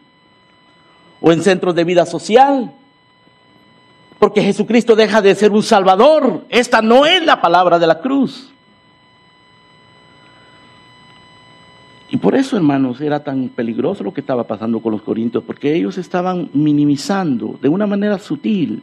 [1.22, 2.74] o en centros de vida social.
[4.20, 6.46] Porque Jesucristo deja de ser un salvador.
[6.50, 8.52] Esta no es la palabra de la cruz.
[12.10, 15.76] Y por eso, hermanos, era tan peligroso lo que estaba pasando con los corintios, porque
[15.76, 18.82] ellos estaban minimizando de una manera sutil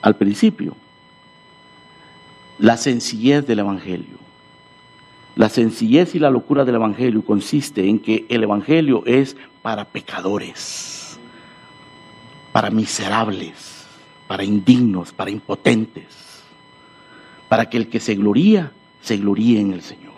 [0.00, 0.74] al principio.
[2.60, 4.18] La sencillez del Evangelio.
[5.34, 11.18] La sencillez y la locura del Evangelio consiste en que el Evangelio es para pecadores,
[12.52, 13.86] para miserables,
[14.28, 16.42] para indignos, para impotentes,
[17.48, 20.12] para que el que se gloría, se gloríe en el Señor.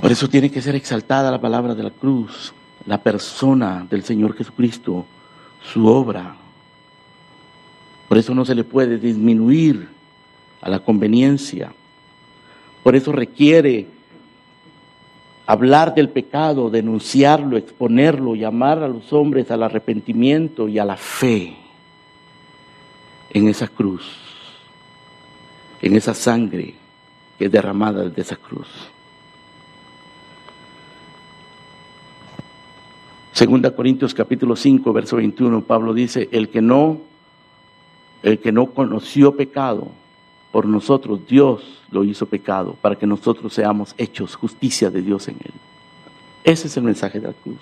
[0.00, 2.54] Por eso tiene que ser exaltada la palabra de la cruz,
[2.86, 5.06] la persona del Señor Jesucristo,
[5.60, 6.36] su obra.
[8.08, 9.88] Por eso no se le puede disminuir
[10.60, 11.72] a la conveniencia.
[12.82, 13.86] Por eso requiere
[15.46, 21.56] hablar del pecado, denunciarlo, exponerlo, llamar a los hombres al arrepentimiento y a la fe
[23.30, 24.06] en esa cruz,
[25.82, 26.74] en esa sangre
[27.38, 28.68] que es derramada de esa cruz.
[33.32, 37.07] Segunda Corintios capítulo 5, verso 21, Pablo dice, el que no,
[38.22, 39.88] el que no conoció pecado,
[40.52, 45.36] por nosotros Dios lo hizo pecado, para que nosotros seamos hechos justicia de Dios en
[45.44, 45.52] él.
[46.44, 47.58] Ese es el mensaje de la cruz.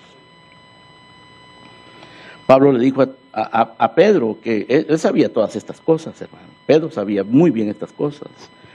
[2.45, 6.47] Pablo le dijo a, Pedro que él, sabía todas estas cosas, hermano.
[6.65, 8.29] Pedro sabía muy bien estas cosas,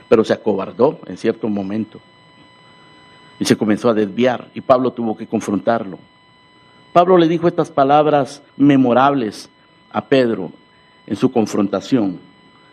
[0.07, 1.99] pero se acobardó en cierto momento
[3.39, 5.97] y se comenzó a desviar y Pablo tuvo que confrontarlo.
[6.93, 9.49] Pablo le dijo estas palabras memorables
[9.91, 10.51] a Pedro
[11.07, 12.19] en su confrontación.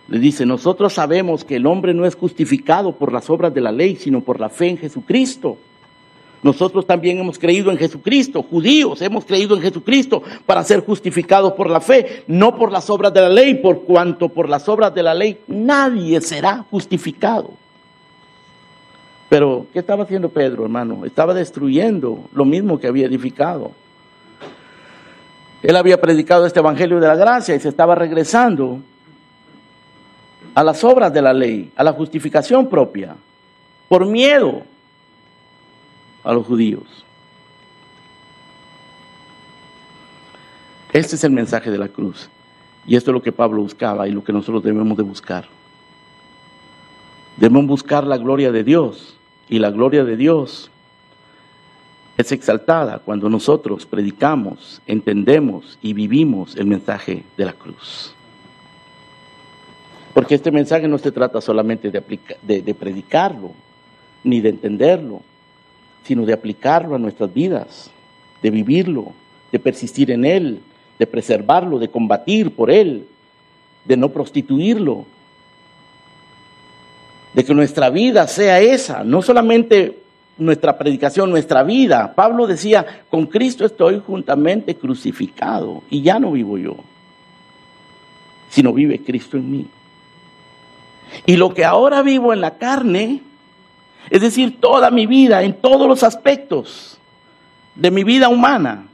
[0.08, 3.70] Le dice, nosotros sabemos que el hombre no es justificado por las obras de la
[3.70, 5.56] ley, sino por la fe en Jesucristo.
[6.42, 11.68] Nosotros también hemos creído en Jesucristo, judíos hemos creído en Jesucristo para ser justificados por
[11.68, 15.02] la fe, no por las obras de la ley, por cuanto por las obras de
[15.02, 17.50] la ley nadie será justificado.
[19.28, 21.04] Pero, ¿qué estaba haciendo Pedro, hermano?
[21.04, 23.72] Estaba destruyendo lo mismo que había edificado.
[25.62, 28.80] Él había predicado este Evangelio de la gracia y se estaba regresando
[30.54, 33.14] a las obras de la ley, a la justificación propia,
[33.88, 34.62] por miedo
[36.24, 37.04] a los judíos.
[40.92, 42.28] Este es el mensaje de la cruz.
[42.86, 45.46] Y esto es lo que Pablo buscaba y lo que nosotros debemos de buscar.
[47.36, 49.16] Debemos buscar la gloria de Dios.
[49.48, 50.70] Y la gloria de Dios
[52.20, 58.14] es exaltada cuando nosotros predicamos, entendemos y vivimos el mensaje de la cruz.
[60.12, 63.52] Porque este mensaje no se trata solamente de, de, predicarlo,
[64.24, 65.22] ni de entenderlo,
[66.02, 67.90] sino de aplicarlo a nuestras vidas,
[68.42, 69.12] de vivirlo,
[69.52, 70.60] de persistir en él,
[70.98, 73.06] de preservarlo, de combatir por él,
[73.84, 75.06] de no prostituirlo,
[77.32, 80.00] de que nuestra vida sea esa, no solamente
[80.40, 82.14] nuestra predicación, nuestra vida.
[82.14, 86.76] Pablo decía, con Cristo estoy juntamente crucificado y ya no vivo yo,
[88.48, 89.66] sino vive Cristo en mí.
[91.26, 93.22] Y lo que ahora vivo en la carne,
[94.08, 96.98] es decir, toda mi vida, en todos los aspectos
[97.74, 98.86] de mi vida humana,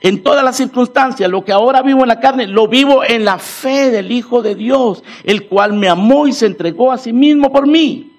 [0.00, 3.38] en todas las circunstancias, lo que ahora vivo en la carne, lo vivo en la
[3.38, 7.52] fe del Hijo de Dios, el cual me amó y se entregó a sí mismo
[7.52, 8.11] por mí.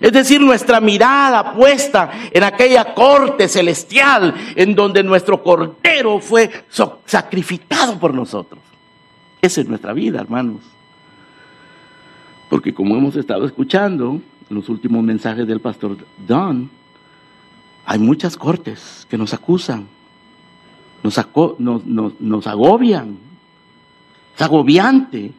[0.00, 6.50] Es decir, nuestra mirada puesta en aquella corte celestial en donde nuestro cordero fue
[7.04, 8.60] sacrificado por nosotros.
[9.40, 10.62] Esa es nuestra vida, hermanos.
[12.48, 16.70] Porque como hemos estado escuchando en los últimos mensajes del pastor Don,
[17.86, 19.86] hay muchas cortes que nos acusan,
[21.02, 21.18] nos,
[22.46, 23.18] agobian,
[24.34, 25.32] es agobiante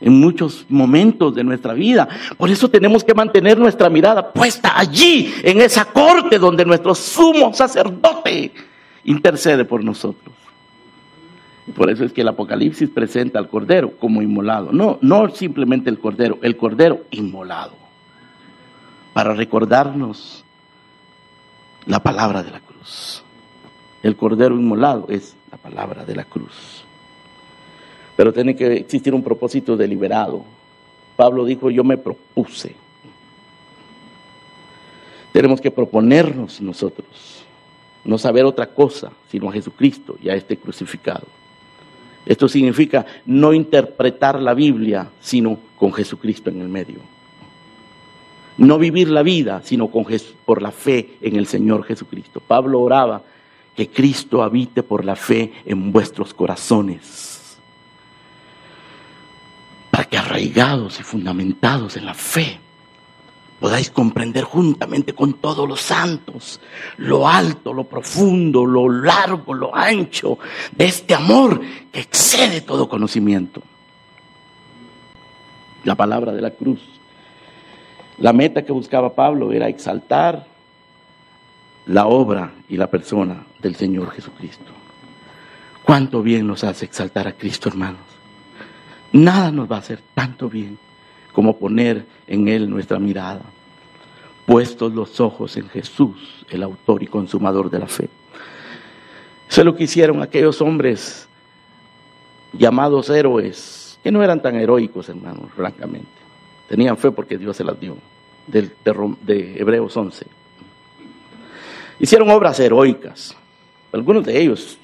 [0.00, 2.08] en muchos momentos de nuestra vida.
[2.36, 7.52] Por eso tenemos que mantener nuestra mirada puesta allí, en esa corte donde nuestro sumo
[7.52, 8.52] sacerdote
[9.04, 10.34] intercede por nosotros.
[11.74, 14.70] Por eso es que el Apocalipsis presenta al Cordero como inmolado.
[14.70, 17.72] No, no simplemente el Cordero, el Cordero inmolado.
[19.12, 20.44] Para recordarnos
[21.86, 23.24] la palabra de la cruz.
[24.02, 26.85] El Cordero inmolado es la palabra de la cruz.
[28.16, 30.42] Pero tiene que existir un propósito deliberado.
[31.16, 32.74] Pablo dijo, yo me propuse.
[35.32, 37.44] Tenemos que proponernos nosotros,
[38.04, 41.26] no saber otra cosa sino a Jesucristo y a este crucificado.
[42.24, 47.00] Esto significa no interpretar la Biblia, sino con Jesucristo en el medio.
[48.56, 50.06] No vivir la vida, sino con
[50.46, 52.40] por la fe en el Señor Jesucristo.
[52.40, 53.22] Pablo oraba
[53.76, 57.35] que Cristo habite por la fe en vuestros corazones
[59.96, 62.60] para que arraigados y fundamentados en la fe
[63.58, 66.60] podáis comprender juntamente con todos los santos
[66.98, 70.38] lo alto, lo profundo, lo largo, lo ancho
[70.76, 73.62] de este amor que excede todo conocimiento.
[75.84, 76.82] La palabra de la cruz.
[78.18, 80.46] La meta que buscaba Pablo era exaltar
[81.86, 84.72] la obra y la persona del Señor Jesucristo.
[85.84, 88.15] Cuánto bien nos hace exaltar a Cristo, hermanos.
[89.12, 90.78] Nada nos va a hacer tanto bien
[91.32, 93.42] como poner en Él nuestra mirada,
[94.46, 98.08] puestos los ojos en Jesús, el autor y consumador de la fe.
[99.48, 101.28] Eso es lo que hicieron aquellos hombres
[102.52, 106.08] llamados héroes, que no eran tan heroicos, hermanos, francamente.
[106.68, 107.96] Tenían fe porque Dios se las dio,
[108.46, 108.70] de,
[109.22, 110.26] de Hebreos 11.
[111.98, 113.36] Hicieron obras heroicas.
[113.92, 114.78] Algunos de ellos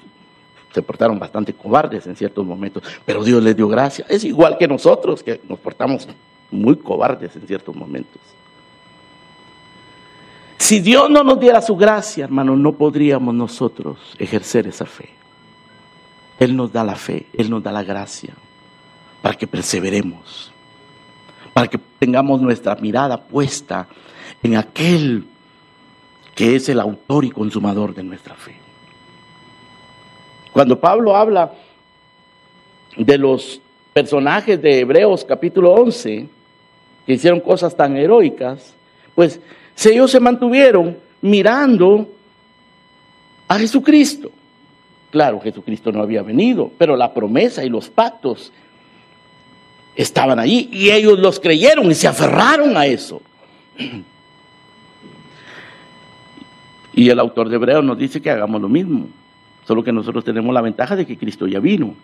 [0.73, 4.05] se portaron bastante cobardes en ciertos momentos, pero Dios les dio gracia.
[4.09, 6.07] Es igual que nosotros, que nos portamos
[6.49, 8.21] muy cobardes en ciertos momentos.
[10.57, 15.09] Si Dios no nos diera su gracia, hermano, no podríamos nosotros ejercer esa fe.
[16.39, 18.33] Él nos da la fe, Él nos da la gracia
[19.21, 20.51] para que perseveremos,
[21.53, 23.87] para que tengamos nuestra mirada puesta
[24.41, 25.25] en aquel
[26.33, 28.62] que es el autor y consumador de nuestra fe.
[30.53, 31.51] Cuando Pablo habla
[32.95, 33.59] de los
[33.91, 36.29] personajes de Hebreos capítulo 11,
[37.07, 38.75] que hicieron cosas tan heroicas,
[39.15, 39.39] pues
[39.83, 42.07] ellos se mantuvieron mirando
[43.47, 44.31] a Jesucristo.
[45.09, 48.51] Claro, Jesucristo no había venido, pero la promesa y los pactos
[49.95, 53.21] estaban allí y ellos los creyeron y se aferraron a eso.
[56.95, 59.07] Y el autor de Hebreos nos dice que hagamos lo mismo,
[59.65, 61.95] solo que nosotros tenemos la ventaja de que Cristo ya vino.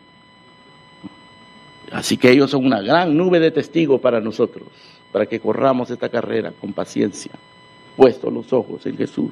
[1.91, 4.67] Así que ellos son una gran nube de testigos para nosotros,
[5.11, 7.31] para que corramos esta carrera con paciencia,
[7.95, 9.31] puestos los ojos en Jesús.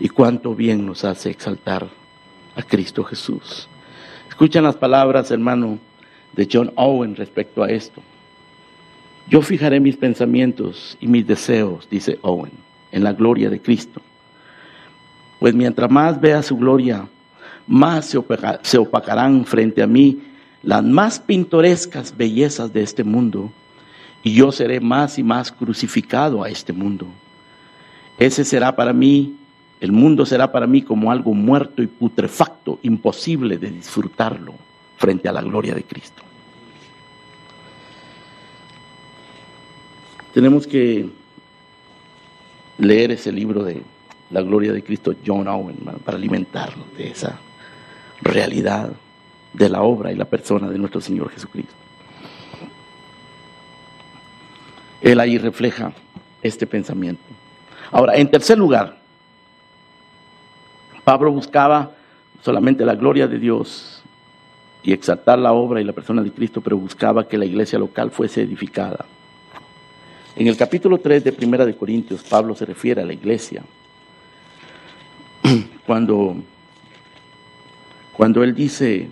[0.00, 1.88] Y cuánto bien nos hace exaltar
[2.56, 3.68] a Cristo Jesús.
[4.28, 5.78] Escuchan las palabras, hermano,
[6.32, 8.02] de John Owen respecto a esto.
[9.28, 12.52] Yo fijaré mis pensamientos y mis deseos, dice Owen,
[12.90, 14.00] en la gloria de Cristo.
[15.44, 17.06] Pues mientras más vea su gloria,
[17.66, 18.14] más
[18.62, 20.22] se, opacarán frente a mí
[20.62, 23.52] las más pintorescas bellezas de este mundo,
[24.22, 27.08] y yo seré más y más crucificado a este mundo.
[28.16, 29.36] Ese será para mí,
[29.80, 34.54] el mundo será para mí como algo muerto y putrefacto, imposible de disfrutarlo
[34.96, 36.22] frente a la gloria de Cristo.
[40.32, 41.10] Tenemos que
[42.78, 43.82] leer ese libro de
[44.30, 47.38] la gloria de Cristo, John Owen, para alimentarnos de esa
[48.20, 48.90] realidad
[49.52, 51.74] de la obra y la persona de nuestro Señor Jesucristo.
[55.00, 55.92] Él ahí refleja
[56.42, 57.22] este pensamiento.
[57.92, 58.98] Ahora, en tercer lugar,
[61.04, 61.92] Pablo buscaba
[62.42, 64.02] solamente la gloria de Dios
[64.82, 68.10] y exaltar la obra y la persona de Cristo, pero buscaba que la iglesia local
[68.10, 69.04] fuese edificada.
[70.36, 73.62] En el capítulo 3 de Primera de Corintios, Pablo se refiere a la iglesia.
[75.86, 76.36] Cuando,
[78.16, 79.10] cuando él dice,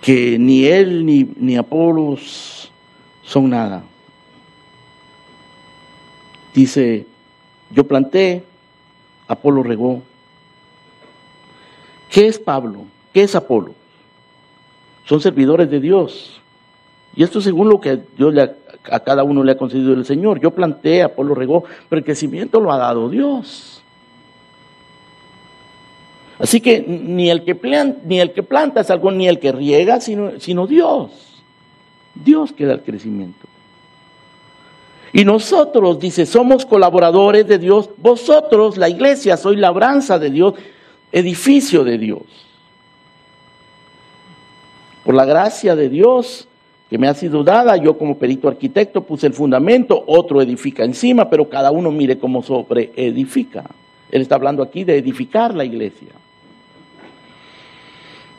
[0.00, 2.72] que ni él ni, ni Apolos
[3.22, 3.84] son nada.
[6.54, 7.06] Dice,
[7.70, 8.42] yo planté,
[9.26, 10.02] Apolo regó.
[12.10, 12.86] ¿Qué es Pablo?
[13.12, 13.74] ¿Qué es Apolo?
[15.04, 16.40] Son servidores de Dios.
[17.14, 18.34] Y esto según lo que Dios
[18.90, 20.40] a cada uno le ha concedido el Señor.
[20.40, 23.82] Yo planté, Apolo regó, pero el crecimiento lo ha dado Dios.
[26.38, 29.50] Así que ni el que, planta, ni el que planta es algo, ni el que
[29.50, 31.10] riega, sino, sino Dios.
[32.14, 33.46] Dios que da el crecimiento.
[35.12, 37.90] Y nosotros, dice, somos colaboradores de Dios.
[37.96, 40.54] Vosotros, la iglesia, sois labranza de Dios,
[41.10, 42.22] edificio de Dios.
[45.04, 46.46] Por la gracia de Dios
[46.88, 51.28] que me ha sido dada, yo como perito arquitecto puse el fundamento, otro edifica encima,
[51.28, 53.64] pero cada uno mire cómo sobre edifica.
[54.10, 56.08] Él está hablando aquí de edificar la iglesia.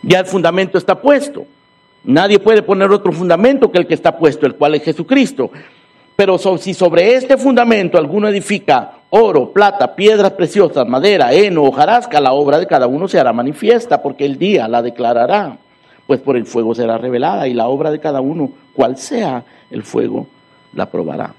[0.01, 1.45] Ya el fundamento está puesto.
[2.03, 5.51] Nadie puede poner otro fundamento que el que está puesto, el cual es Jesucristo.
[6.15, 12.33] Pero si sobre este fundamento alguno edifica oro, plata, piedras preciosas, madera, heno, hojarasca, la
[12.33, 15.57] obra de cada uno se hará manifiesta, porque el día la declarará,
[16.09, 19.83] pues por el fuego será revelada, y la obra de cada uno, cual sea el
[19.83, 20.25] fuego,
[20.73, 21.35] la probará.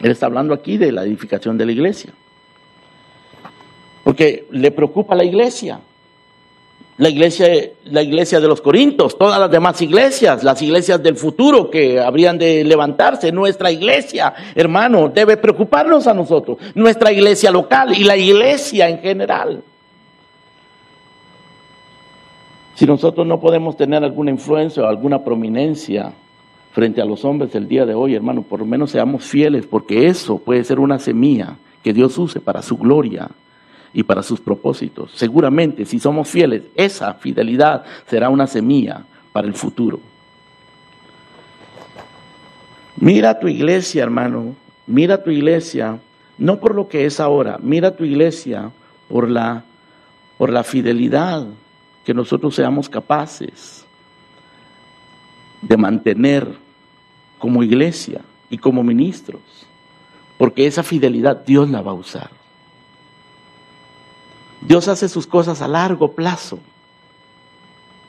[0.00, 2.12] Él está hablando aquí de la edificación de la iglesia.
[4.02, 5.78] Porque le preocupa la iglesia
[6.96, 7.46] la iglesia,
[7.84, 12.36] la iglesia de los Corintios, todas las demás iglesias, las iglesias del futuro que habrían
[12.36, 13.30] de levantarse.
[13.30, 16.58] Nuestra iglesia, hermano, debe preocuparnos a nosotros.
[16.74, 19.62] Nuestra iglesia local y la iglesia en general.
[22.78, 26.12] Si nosotros no podemos tener alguna influencia o alguna prominencia
[26.70, 30.06] frente a los hombres del día de hoy, hermano, por lo menos seamos fieles, porque
[30.06, 33.30] eso puede ser una semilla que Dios use para su gloria
[33.92, 35.10] y para sus propósitos.
[35.16, 39.02] Seguramente, si somos fieles, esa fidelidad será una semilla
[39.32, 39.98] para el futuro.
[42.94, 44.54] Mira tu iglesia, hermano,
[44.86, 45.98] mira tu iglesia,
[46.38, 48.70] no por lo que es ahora, mira tu iglesia
[49.08, 49.64] por la,
[50.36, 51.44] por la fidelidad
[52.08, 53.84] que nosotros seamos capaces
[55.60, 56.56] de mantener
[57.38, 59.42] como iglesia y como ministros,
[60.38, 62.30] porque esa fidelidad Dios la va a usar.
[64.62, 66.58] Dios hace sus cosas a largo plazo.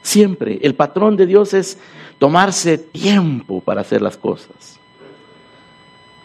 [0.01, 0.59] Siempre.
[0.61, 1.77] El patrón de Dios es
[2.19, 4.79] tomarse tiempo para hacer las cosas.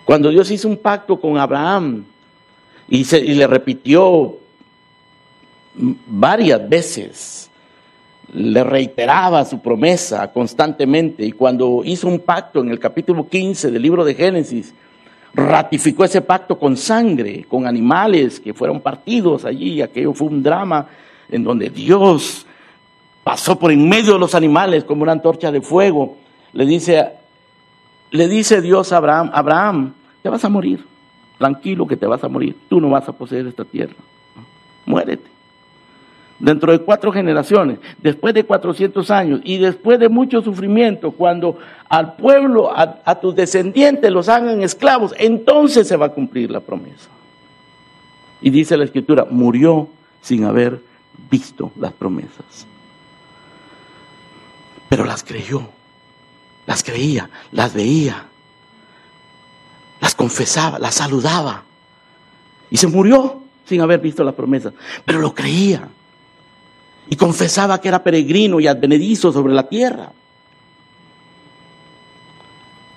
[0.05, 2.05] Cuando Dios hizo un pacto con Abraham
[2.87, 3.03] y,
[3.35, 4.39] le repitió
[6.07, 7.51] varias veces
[8.33, 11.25] le reiteraba su promesa constantemente.
[11.25, 14.75] Y cuando hizo un pacto en el capítulo 15 del libro de Génesis,
[15.35, 20.87] ratificó ese pacto con sangre, con animales que fueron partidos allí, aquello fue un drama
[21.29, 22.47] en donde Dios
[23.25, 26.16] pasó por en medio de los animales como una antorcha de fuego.
[26.53, 27.12] Le dice,
[28.11, 30.85] le dice Dios a Abraham, Abraham, te vas a morir,
[31.39, 33.97] tranquilo que te vas a morir, tú no vas a poseer esta tierra,
[34.87, 35.34] muérete
[36.39, 41.59] dentro de cuatro generaciones, después de 400 años y después de mucho sufrimiento, cuando
[41.89, 47.09] al pueblo, a, tus descendientes los hagan esclavos, entonces se va a cumplir la promesa.
[48.41, 49.89] Y dice la escritura, murió
[50.20, 50.80] sin haber
[51.30, 52.66] visto las promesas.
[54.89, 55.68] Pero las creyó,
[56.66, 58.24] las creía, las veía,
[60.01, 61.62] las confesaba, las saludaba.
[62.70, 64.74] Y se murió sin haber visto las promesas,
[65.05, 65.89] pero lo creía
[67.09, 70.13] y confesaba que era peregrino y advenedizo sobre la tierra.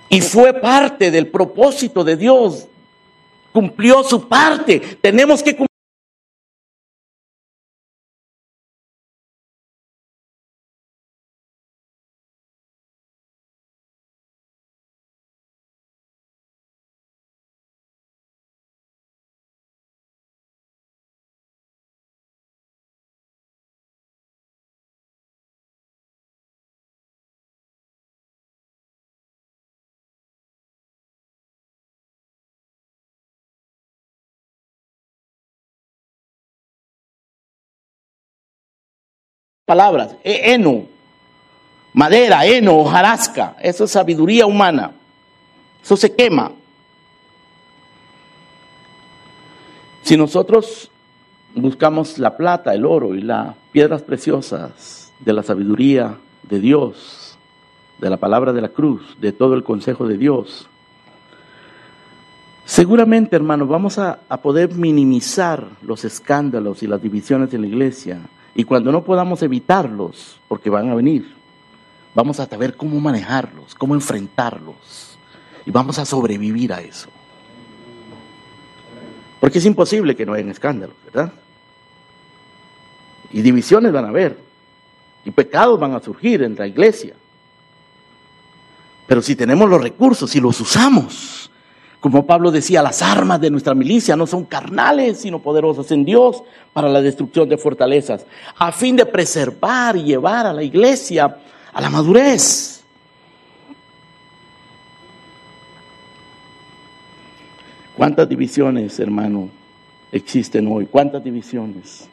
[0.09, 2.67] Y fue parte del propósito de Dios.
[3.51, 4.79] Cumplió su parte.
[5.01, 5.66] Tenemos que cumplir.
[39.67, 40.85] Palabras, e, heno,
[41.91, 44.93] madera, heno, hojarasca, eso es sabiduría humana,
[45.83, 46.53] eso se quema.
[50.03, 50.89] Si nosotros
[51.53, 57.37] buscamos la plata, el oro y las piedras preciosas de la sabiduría de Dios,
[57.97, 60.69] de la palabra de la cruz, de todo el consejo de Dios,
[62.63, 68.21] seguramente, hermanos, vamos a, a poder minimizar los escándalos y las divisiones en la iglesia
[68.57, 71.31] y cuando no podamos evitarlos, porque van a venir,
[72.15, 75.15] vamos a saber cómo manejarlos, cómo enfrentarlos.
[75.63, 77.07] Y vamos a sobrevivir a eso.
[79.39, 81.31] Porque es imposible que no hayan escándalos, ¿verdad?
[83.31, 84.39] Y divisiones van a haber.
[85.23, 87.13] Y pecados van a surgir en la iglesia.
[89.05, 91.51] Pero si tenemos los recursos y los usamos,
[91.99, 96.43] como Pablo decía, las armas de nuestra milicia no son carnales, sino poderosas en Dios
[96.71, 98.25] para la destrucción de fortalezas,
[98.57, 101.37] a fin de preservar y llevar a la iglesia
[101.73, 102.83] a la madurez.
[107.95, 109.49] ¿Cuántas divisiones, hermano,
[110.11, 110.85] existen hoy?
[110.85, 112.07] ¿Cuántas divisiones?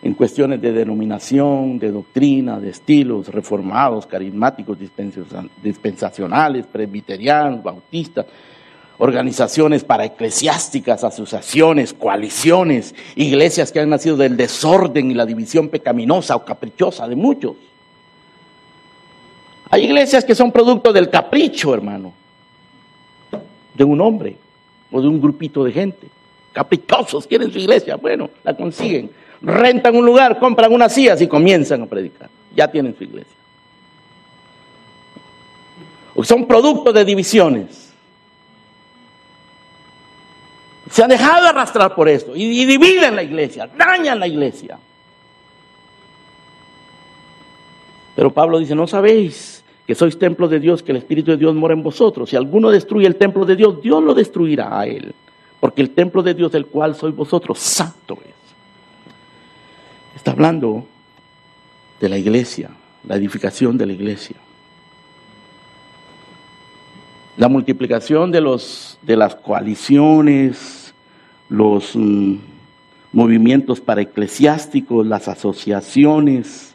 [0.00, 4.78] En cuestiones de denominación, de doctrina, de estilos, reformados, carismáticos,
[5.62, 8.24] dispensacionales, presbiterianos, bautistas
[8.98, 16.36] organizaciones para eclesiásticas, asociaciones, coaliciones, iglesias que han nacido del desorden y la división pecaminosa
[16.36, 17.56] o caprichosa de muchos.
[19.68, 22.12] Hay iglesias que son producto del capricho, hermano,
[23.74, 24.36] de un hombre
[24.90, 26.08] o de un grupito de gente.
[26.52, 29.10] Caprichosos quieren su iglesia, bueno, la consiguen.
[29.42, 32.30] Rentan un lugar, compran unas sillas y comienzan a predicar.
[32.54, 33.36] Ya tienen su iglesia.
[36.22, 37.85] Son producto de divisiones
[40.90, 44.78] se han dejado arrastrar por esto y, dividen la iglesia, dañan la iglesia.
[48.14, 51.54] Pero Pablo dice, no sabéis que sois templo de Dios, que el Espíritu de Dios
[51.54, 52.30] mora en vosotros.
[52.30, 55.14] Si alguno destruye el templo de Dios, Dios lo destruirá a él.
[55.60, 58.34] Porque el templo de Dios, del cual sois vosotros, santo es.
[60.16, 60.86] Está hablando
[62.00, 62.70] de la iglesia,
[63.04, 64.36] la edificación de la iglesia.
[67.36, 70.94] La multiplicación de, los, de las coaliciones,
[71.50, 72.36] los mm,
[73.12, 76.74] movimientos para eclesiásticos, las asociaciones.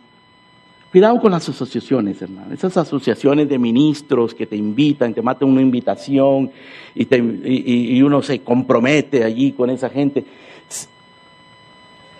[0.91, 2.53] Cuidado con las asociaciones, hermano.
[2.53, 6.51] Esas asociaciones de ministros que te invitan, te matan una invitación
[6.93, 7.07] y,
[7.97, 10.26] y uno se compromete allí con esa gente.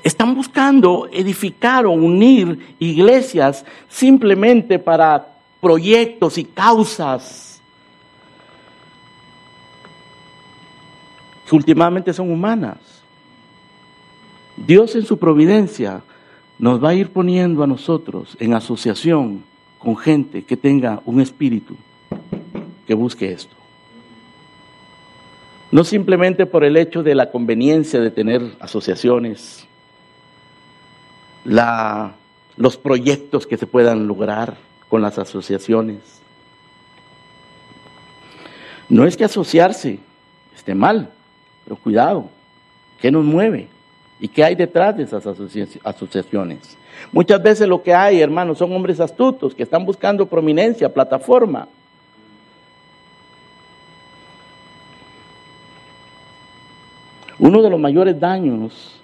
[0.03, 5.27] Están buscando edificar o unir iglesias simplemente para
[5.59, 7.50] proyectos y causas
[11.51, 12.77] que últimamente son humanas.
[14.55, 16.01] Dios en su providencia
[16.57, 19.43] nos va a ir poniendo a nosotros en asociación
[19.77, 21.75] con gente que tenga un espíritu
[22.87, 23.53] que busque esto.
[25.73, 29.67] No simplemente por el hecho de la conveniencia de tener asociaciones,
[31.43, 34.55] los proyectos que se puedan lograr
[34.87, 36.21] con las asociaciones.
[38.87, 39.99] No es que asociarse
[40.55, 41.11] esté mal,
[41.64, 42.30] pero cuidado,
[42.99, 43.68] ¿qué nos mueve?
[44.20, 45.26] ¿Y qué hay detrás de esas
[45.84, 46.78] asociaciones?
[47.12, 51.68] Muchas veces lo que hay, hermanos, son hombres astutos que están buscando prominencia, plataforma.
[57.39, 59.01] Uno de los mayores daños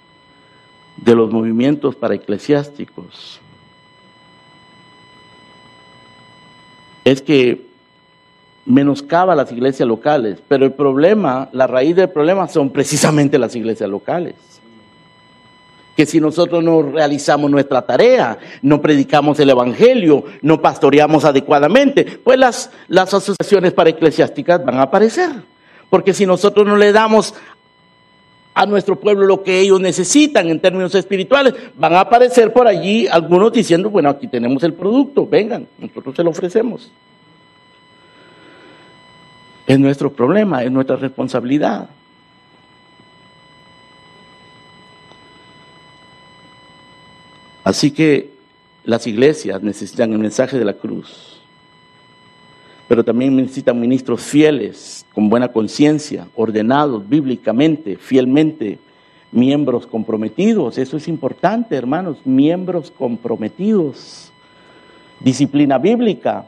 [0.98, 3.42] de los movimientos para eclesiásticos
[7.04, 7.67] es que
[8.68, 13.90] menoscaba las iglesias locales, pero el problema, la raíz del problema son precisamente las iglesias
[13.90, 14.36] locales.
[15.96, 22.38] Que si nosotros no realizamos nuestra tarea, no predicamos el Evangelio, no pastoreamos adecuadamente, pues
[22.38, 25.32] las, las asociaciones para eclesiásticas van a aparecer.
[25.90, 27.34] Porque si nosotros no le damos
[28.54, 33.08] a nuestro pueblo lo que ellos necesitan en términos espirituales, van a aparecer por allí
[33.08, 36.92] algunos diciendo, bueno, aquí tenemos el producto, vengan, nosotros se lo ofrecemos.
[39.68, 41.90] Es nuestro problema, es nuestra responsabilidad.
[47.66, 48.32] Así que
[48.86, 51.42] las iglesias necesitan el mensaje de la cruz,
[52.88, 58.80] pero también necesitan ministros fieles, con buena conciencia, ordenados bíblicamente, fielmente,
[59.34, 60.78] miembros comprometidos.
[60.78, 64.32] Eso es importante, hermanos, miembros comprometidos.
[65.20, 66.46] Disciplina bíblica,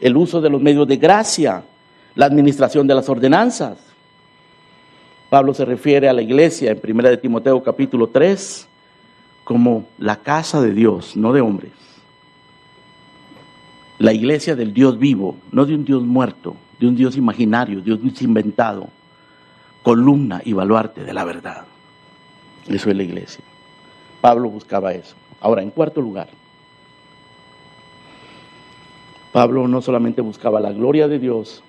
[0.00, 1.64] el uso de los medios de gracia,
[2.14, 3.78] la administración de las ordenanzas.
[5.28, 8.68] Pablo se refiere a la iglesia en 1 de Timoteo capítulo 3
[9.44, 11.72] como la casa de Dios, no de hombres.
[13.98, 18.00] La iglesia del Dios vivo, no de un Dios muerto, de un Dios imaginario, Dios
[18.22, 18.88] inventado,
[19.82, 21.64] columna y baluarte de la verdad.
[22.68, 23.44] Eso es la iglesia.
[24.20, 25.14] Pablo buscaba eso.
[25.40, 26.28] Ahora, en cuarto lugar,
[29.32, 31.62] Pablo no solamente buscaba la gloria de Dios,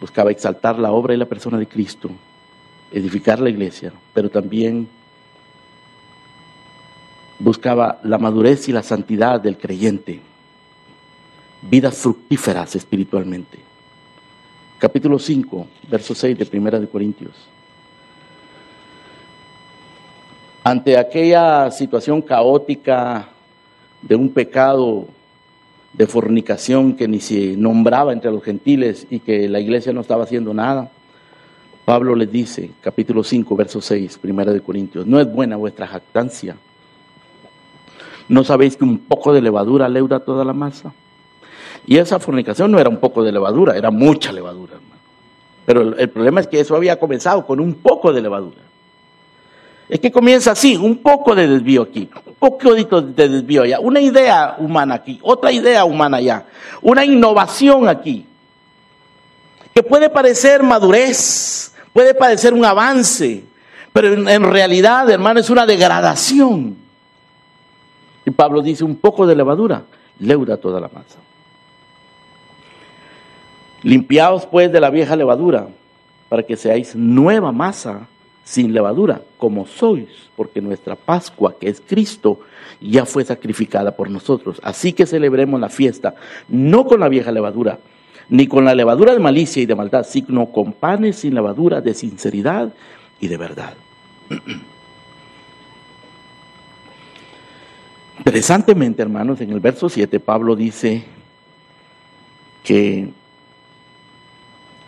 [0.00, 2.10] buscaba exaltar la obra y la persona de Cristo,
[2.90, 4.88] edificar la iglesia, pero también
[7.38, 10.20] buscaba la madurez y la santidad del creyente,
[11.62, 13.58] vidas fructíferas espiritualmente.
[14.78, 17.34] Capítulo 5, verso 6 de Primera de Corintios.
[20.64, 23.28] Ante aquella situación caótica
[24.00, 25.08] de un pecado
[25.92, 30.24] de fornicación que ni se nombraba entre los gentiles y que la iglesia no estaba
[30.24, 30.90] haciendo nada.
[31.84, 36.56] Pablo les dice, capítulo 5, verso 6, primera de Corintios, no es buena vuestra jactancia.
[38.28, 40.92] ¿No sabéis que un poco de levadura leuda toda la masa?
[41.86, 45.00] Y esa fornicación no era un poco de levadura, era mucha levadura, hermano.
[45.66, 48.60] Pero el, el problema es que eso había comenzado con un poco de levadura.
[49.90, 54.00] Es que comienza así, un poco de desvío aquí, un poco de desvío allá, una
[54.00, 56.46] idea humana aquí, otra idea humana allá,
[56.80, 58.24] una innovación aquí,
[59.74, 63.42] que puede parecer madurez, puede parecer un avance,
[63.92, 66.76] pero en, realidad, hermano, es una degradación.
[68.24, 69.82] Y Pablo dice, un poco de levadura
[70.20, 71.18] leuda toda la masa.
[73.82, 75.66] Limpiaos pues de la vieja levadura,
[76.28, 78.06] para que seáis nueva masa
[78.50, 82.40] sin levadura, como sois, porque nuestra Pascua, que es Cristo,
[82.80, 84.60] ya fue sacrificada por nosotros.
[84.64, 86.16] Así que celebremos la fiesta,
[86.48, 87.78] no con la vieja levadura,
[88.28, 91.94] ni con la levadura de malicia y de maldad, sino con panes sin levadura de
[91.94, 92.74] sinceridad
[93.20, 93.74] y de verdad.
[98.18, 101.04] Interesantemente, hermanos, en el verso 7 Pablo dice
[102.64, 103.10] que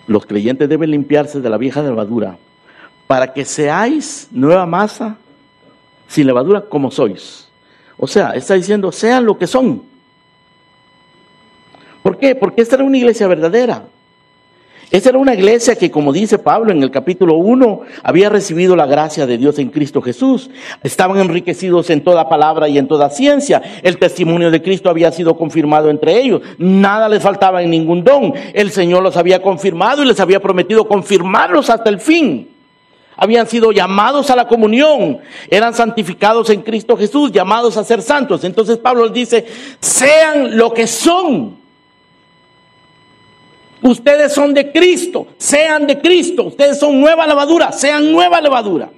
[0.08, 2.38] los creyentes deben limpiarse de la vieja levadura
[3.06, 5.16] para que seáis nueva masa
[6.08, 7.48] sin levadura como sois.
[7.96, 9.82] O sea, está diciendo, sean lo que son.
[12.02, 12.34] ¿Por qué?
[12.34, 13.84] Porque esta era una iglesia verdadera.
[14.92, 18.84] Esa era una iglesia que, como dice Pablo en el capítulo 1, había recibido la
[18.84, 20.50] gracia de Dios en Cristo Jesús.
[20.82, 23.62] Estaban enriquecidos en toda palabra y en toda ciencia.
[23.82, 26.42] El testimonio de Cristo había sido confirmado entre ellos.
[26.58, 28.34] Nada les faltaba en ningún don.
[28.52, 32.51] El Señor los había confirmado y les había prometido confirmarlos hasta el fin.
[33.22, 38.42] Habían sido llamados a la comunión, eran santificados en Cristo Jesús, llamados a ser santos.
[38.42, 39.46] Entonces Pablo dice,
[39.78, 41.62] sean lo que son
[43.80, 46.44] Ustedes son de Cristo, sean de Cristo.
[46.44, 48.90] Ustedes son nueva levadura, sean nueva levadura.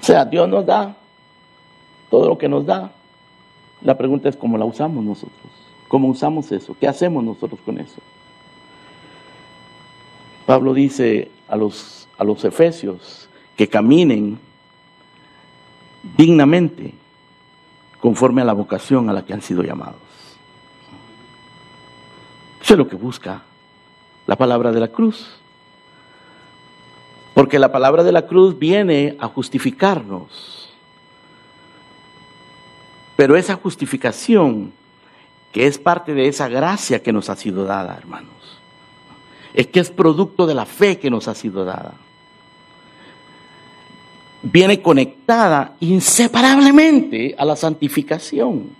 [0.00, 0.96] O sea, Dios nos da
[2.10, 2.90] todo lo que nos da.
[3.80, 5.52] La pregunta es cómo la usamos nosotros.
[5.86, 6.76] ¿Cómo usamos eso?
[6.80, 8.00] ¿Qué hacemos nosotros con eso?
[10.46, 14.38] Pablo dice a los, a los efesios que caminen
[16.16, 16.94] dignamente
[18.00, 20.00] conforme a la vocación a la que han sido llamados.
[22.60, 23.42] Eso es lo que busca
[24.26, 25.38] la palabra de la cruz.
[27.34, 30.70] Porque la palabra de la cruz viene a justificarnos.
[33.16, 34.72] Pero esa justificación,
[35.52, 38.41] que es parte de esa gracia que nos ha sido dada, hermanos,
[39.54, 41.94] es que es producto de la fe que nos ha sido dada.
[44.42, 48.70] Viene conectada inseparablemente a la santificación.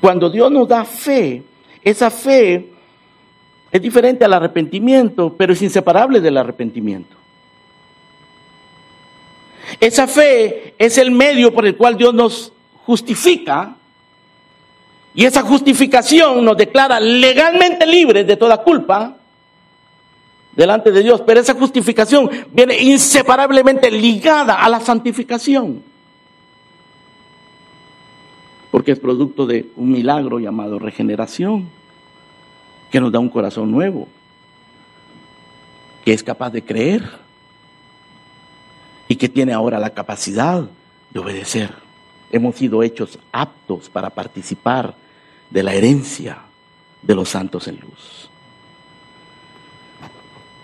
[0.00, 1.42] Cuando Dios nos da fe,
[1.82, 2.72] esa fe
[3.70, 7.16] es diferente al arrepentimiento, pero es inseparable del arrepentimiento.
[9.80, 12.52] Esa fe es el medio por el cual Dios nos
[12.86, 13.77] justifica
[15.14, 19.16] y esa justificación nos declara legalmente libres de toda culpa
[20.54, 25.82] delante de Dios, pero esa justificación viene inseparablemente ligada a la santificación
[28.70, 31.68] porque es producto de un milagro llamado regeneración,
[32.90, 34.08] que nos da un corazón nuevo,
[36.04, 37.02] que es capaz de creer
[39.08, 40.68] y que tiene ahora la capacidad
[41.10, 41.87] de obedecer.
[42.30, 44.94] Hemos sido hechos aptos para participar
[45.50, 46.38] de la herencia
[47.02, 48.28] de los santos en luz.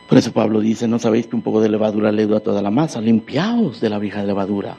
[0.09, 2.71] Por eso Pablo dice, ¿no sabéis que un poco de levadura le a toda la
[2.71, 3.01] masa?
[3.01, 4.77] Limpiaos de la vieja levadura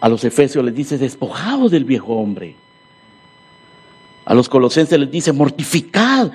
[0.00, 2.56] a los efesios les dice, despojados del viejo hombre.
[4.24, 6.30] A los colosenses les dice, mortificad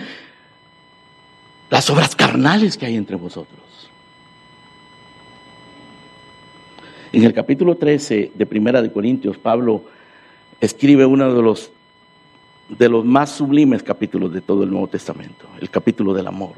[1.70, 3.91] las obras carnales que hay entre vosotros.
[7.14, 9.84] En el capítulo 13 de Primera de Corintios, Pablo
[10.62, 11.72] escribe uno de los,
[12.70, 16.54] de los más sublimes capítulos de todo el Nuevo Testamento, el capítulo del amor.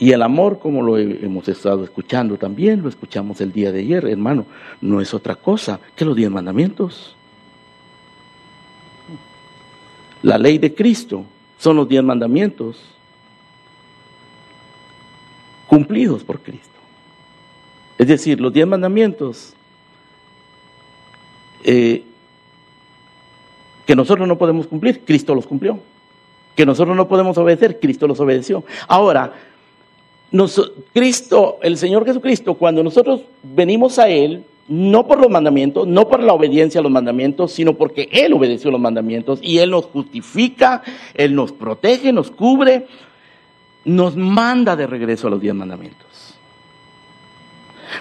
[0.00, 4.04] Y el amor, como lo hemos estado escuchando también, lo escuchamos el día de ayer,
[4.06, 4.46] hermano,
[4.80, 7.14] no es otra cosa que los diez mandamientos.
[10.22, 11.24] La ley de Cristo
[11.56, 12.80] son los diez mandamientos
[15.68, 16.71] cumplidos por Cristo.
[18.02, 19.54] Es decir, los diez mandamientos
[21.62, 22.02] eh,
[23.86, 25.78] que nosotros no podemos cumplir, Cristo los cumplió.
[26.56, 28.64] Que nosotros no podemos obedecer, Cristo los obedeció.
[28.88, 29.34] Ahora,
[30.92, 36.24] Cristo, el Señor Jesucristo, cuando nosotros venimos a Él, no por los mandamientos, no por
[36.24, 40.82] la obediencia a los mandamientos, sino porque Él obedeció los mandamientos y Él nos justifica,
[41.14, 42.88] Él nos protege, nos cubre,
[43.84, 46.31] nos manda de regreso a los diez mandamientos.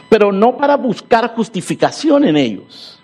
[0.09, 2.99] Pero no para buscar justificación en ellos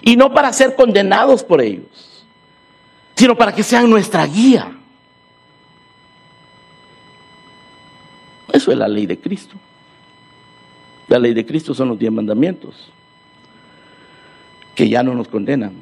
[0.00, 2.24] y no para ser condenados por ellos,
[3.14, 4.78] sino para que sean nuestra guía.
[8.52, 9.56] Eso es la ley de Cristo.
[11.08, 12.90] La ley de Cristo son los diez mandamientos,
[14.74, 15.72] que ya no nos condenan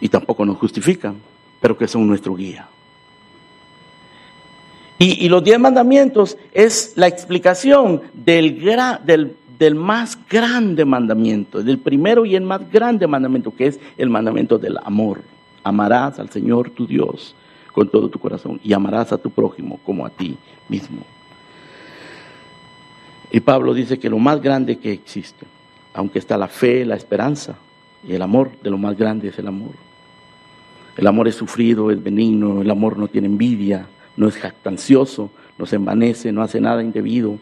[0.00, 1.20] y tampoco nos justifican,
[1.60, 2.68] pero que son nuestro guía.
[5.02, 8.62] Y, los diez mandamientos es la explicación del,
[9.06, 14.10] del, del más grande mandamiento, del primero y el más grande mandamiento, que es el
[14.10, 15.22] mandamiento del amor.
[15.64, 17.34] Amarás al Señor tu Dios
[17.72, 20.36] con todo tu corazón y amarás a tu prójimo como a ti
[20.68, 21.00] mismo.
[23.30, 25.46] Y Pablo dice que lo más grande que existe,
[25.94, 27.54] aunque está la fe, la esperanza
[28.06, 29.72] y el amor, de lo más grande es el amor.
[30.98, 33.86] El amor es sufrido, es benigno, el amor no tiene envidia,
[34.20, 37.38] no es jactancioso, no se envanece, no hace nada indebido,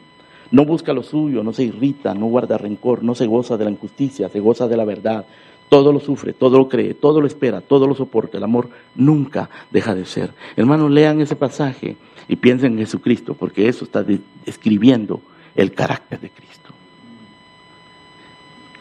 [0.53, 3.71] No busca lo suyo, no se irrita, no guarda rencor, no se goza de la
[3.73, 5.27] injusticia, se goza de la verdad.
[5.69, 8.39] Todo lo sufre, todo lo cree, todo lo espera, todo lo soporta.
[8.39, 10.33] El amor nunca deja de ser.
[10.57, 11.97] Hermanos, lean ese pasaje
[12.29, 14.05] y piensen en Jesucristo, porque eso está
[14.47, 15.21] describiendo
[15.57, 16.71] el carácter de Cristo.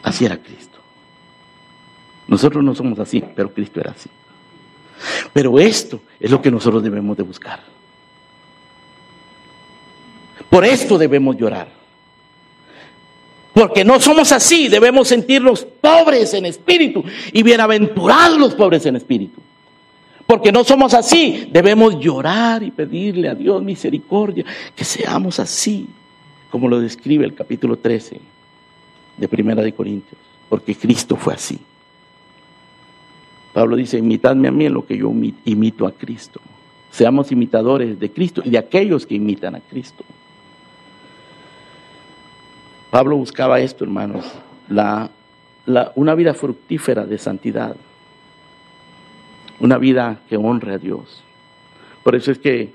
[0.04, 0.78] Así era Cristo.
[2.28, 4.08] Nosotros no somos así, pero Cristo era así.
[5.32, 7.77] Pero esto es lo que nosotros debemos de buscar.
[10.50, 11.68] Por esto debemos llorar.
[13.52, 19.40] Porque no somos así, debemos sentirnos pobres en espíritu y bienaventurados los pobres en espíritu.
[20.26, 24.44] Porque no somos así, debemos llorar y pedirle a Dios misericordia,
[24.76, 25.88] que seamos así,
[26.50, 28.20] como lo describe el capítulo 13
[29.16, 31.58] de Primera de Corintios, porque Cristo fue así.
[33.52, 35.10] Pablo dice, imitadme a mí en lo que yo
[35.44, 36.40] imito a Cristo.
[36.90, 40.04] Seamos imitadores de Cristo y de aquellos que imitan a Cristo.
[42.90, 44.24] Pablo buscaba esto, hermanos,
[44.68, 45.10] la,
[45.94, 47.76] una vida fructífera de santidad,
[49.60, 51.22] una vida que honre a Dios.
[52.02, 52.72] Por eso es que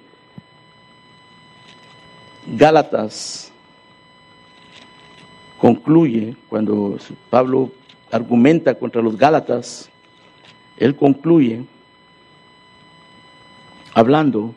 [2.46, 3.52] Gálatas
[5.58, 6.98] concluye, cuando
[7.32, 7.72] Pablo
[8.12, 9.90] argumenta contra los Gálatas,
[10.78, 11.64] él concluye
[13.96, 14.54] hablando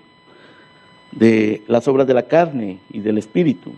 [1.13, 3.73] de las obras de la carne y del espíritu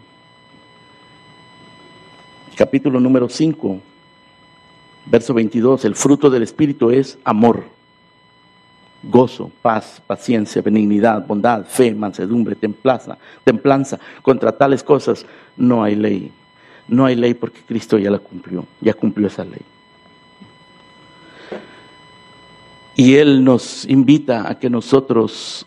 [2.59, 3.81] capítulo número 5,
[5.07, 7.63] verso 22, el fruto del Espíritu es amor,
[9.01, 14.01] gozo, paz, paciencia, benignidad, bondad, fe, mansedumbre, templanza, templanza.
[14.23, 15.25] Contra tales cosas
[15.57, 16.33] no hay ley.
[16.89, 19.63] No hay ley porque Cristo ya la cumplió, ya cumplió esa ley.
[22.97, 25.65] Y Él nos invita a que nosotros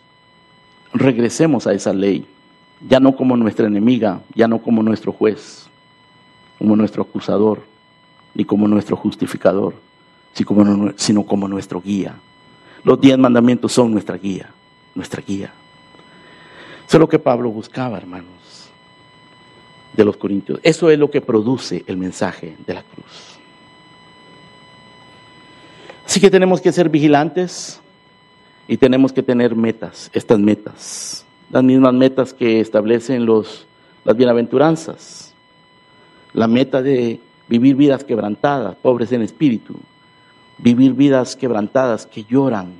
[0.92, 2.26] regresemos a esa ley,
[2.86, 5.70] ya no como nuestra enemiga, ya no como nuestro juez,
[6.62, 7.60] como nuestro acusador,
[8.34, 9.74] ni como nuestro justificador,
[10.94, 12.14] sino como nuestro guía.
[12.84, 14.48] Los diez mandamientos son nuestra guía,
[14.94, 15.52] nuestra guía.
[16.86, 18.70] Eso es lo que Pablo buscaba, hermanos,
[19.92, 20.60] de los Corintios.
[20.62, 23.40] Eso es lo que produce el mensaje de la cruz.
[26.06, 27.80] Así que tenemos que ser vigilantes
[28.68, 33.66] y tenemos que tener metas, estas metas, las mismas metas que establecen los,
[34.04, 35.31] las bienaventuranzas
[36.34, 39.76] la meta de vivir vidas quebrantadas, pobres en espíritu,
[40.58, 42.72] vivir vidas quebrantadas que lloran,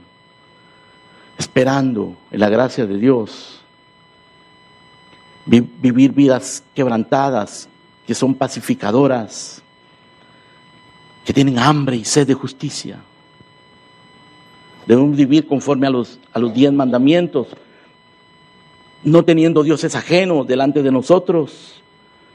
[1.38, 3.61] esperando en la gracia de Dios,
[5.44, 7.68] vivir vidas quebrantadas
[8.07, 9.62] que son pacificadoras,
[11.24, 12.98] que tienen hambre y sed de justicia.
[14.86, 17.48] Debemos vivir conforme a los, a los diez mandamientos,
[19.05, 21.82] no teniendo dioses ajenos delante de nosotros,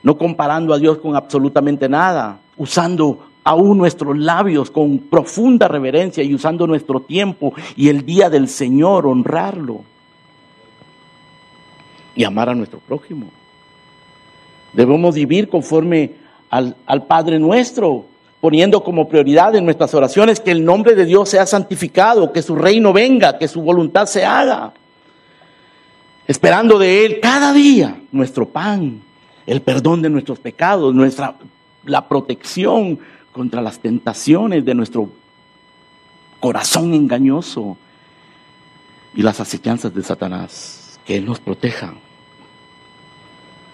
[0.08, 6.34] no comparando a Dios con absolutamente nada, usando aún nuestros labios con profunda reverencia y
[6.34, 9.82] usando nuestro tiempo y el día del Señor, honrarlo
[12.16, 13.26] y amar a nuestro prójimo.
[14.72, 16.14] Debemos vivir conforme
[16.50, 18.06] al, Padre nuestro,
[18.40, 22.56] poniendo como prioridad en nuestras oraciones que el nombre de Dios sea santificado, que su
[22.56, 24.72] reino venga, que su voluntad se haga,
[26.26, 29.02] esperando de Él cada día nuestro pan
[29.48, 31.36] el perdón de nuestros pecados, nuestra,
[31.86, 33.00] la protección
[33.32, 35.10] contra las tentaciones de nuestro
[36.40, 37.78] corazón engañoso
[39.16, 41.00] y las acechanzas de Satanás.
[41.06, 41.94] Que Él nos proteja.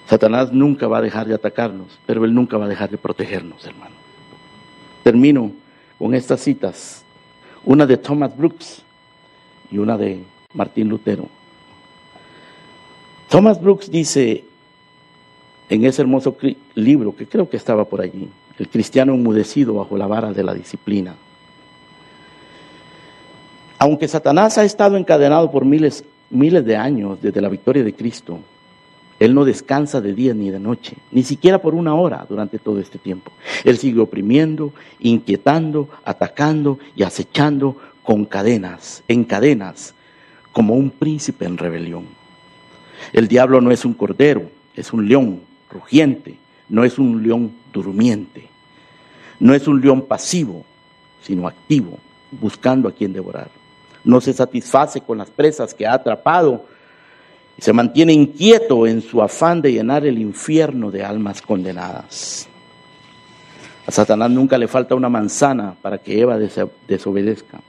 [0.08, 3.66] Satanás nunca va a dejar de atacarnos, pero Él nunca va a dejar de protegernos,
[3.66, 3.96] hermano.
[5.04, 5.52] Termino
[5.98, 7.04] con estas citas,
[7.66, 8.84] una de Thomas Brooks
[9.72, 11.28] y una de Martín Lutero.
[13.30, 14.46] Thomas Brooks dice,
[15.74, 16.38] en ese hermoso
[16.76, 20.54] libro que creo que estaba por allí, El cristiano enmudecido bajo la vara de la
[20.54, 21.16] disciplina.
[23.80, 28.38] Aunque Satanás ha estado encadenado por miles, miles de años desde la victoria de Cristo,
[29.20, 32.80] él no descansa de día ni de noche, ni siquiera por una hora durante todo
[32.80, 33.32] este tiempo.
[33.64, 39.96] Él sigue oprimiendo, inquietando, atacando y acechando con cadenas, en cadenas,
[40.52, 42.06] como un príncipe en rebelión.
[43.12, 44.44] El diablo no es un cordero,
[44.76, 46.38] es un león rugiente,
[46.70, 48.48] no es un león durmiente,
[49.40, 50.64] no es un león pasivo,
[51.22, 51.98] sino activo,
[52.32, 53.50] buscando a quien devorar.
[54.04, 56.66] No se satisface con las presas que ha atrapado
[57.58, 62.48] y se mantiene inquieto en su afán de llenar el infierno de almas condenadas.
[63.86, 66.38] A Satanás nunca le falta una manzana para que Eva
[66.88, 67.60] desobedezca,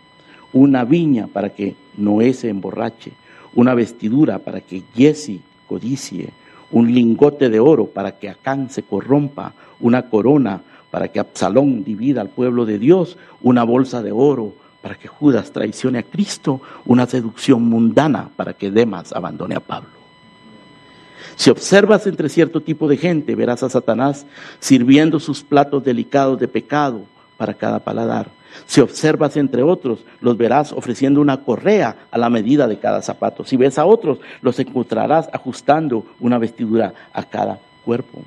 [0.53, 3.13] una viña para que Noé se emborrache,
[3.55, 6.31] una vestidura para que Jesse codicie,
[6.71, 12.21] un lingote de oro para que Acán se corrompa, una corona para que Absalón divida
[12.21, 17.07] al pueblo de Dios, una bolsa de oro para que Judas traicione a Cristo, una
[17.07, 19.89] seducción mundana para que Demas abandone a Pablo.
[21.37, 24.27] Si observas entre cierto tipo de gente, verás a Satanás
[24.61, 27.07] sirviendo sus platos delicados de pecado
[27.37, 28.29] para cada paladar.
[28.67, 33.45] Si observas entre otros, los verás ofreciendo una correa a la medida de cada zapato.
[33.45, 38.23] Si ves a otros, los encontrarás ajustando una vestidura a cada cuerpo.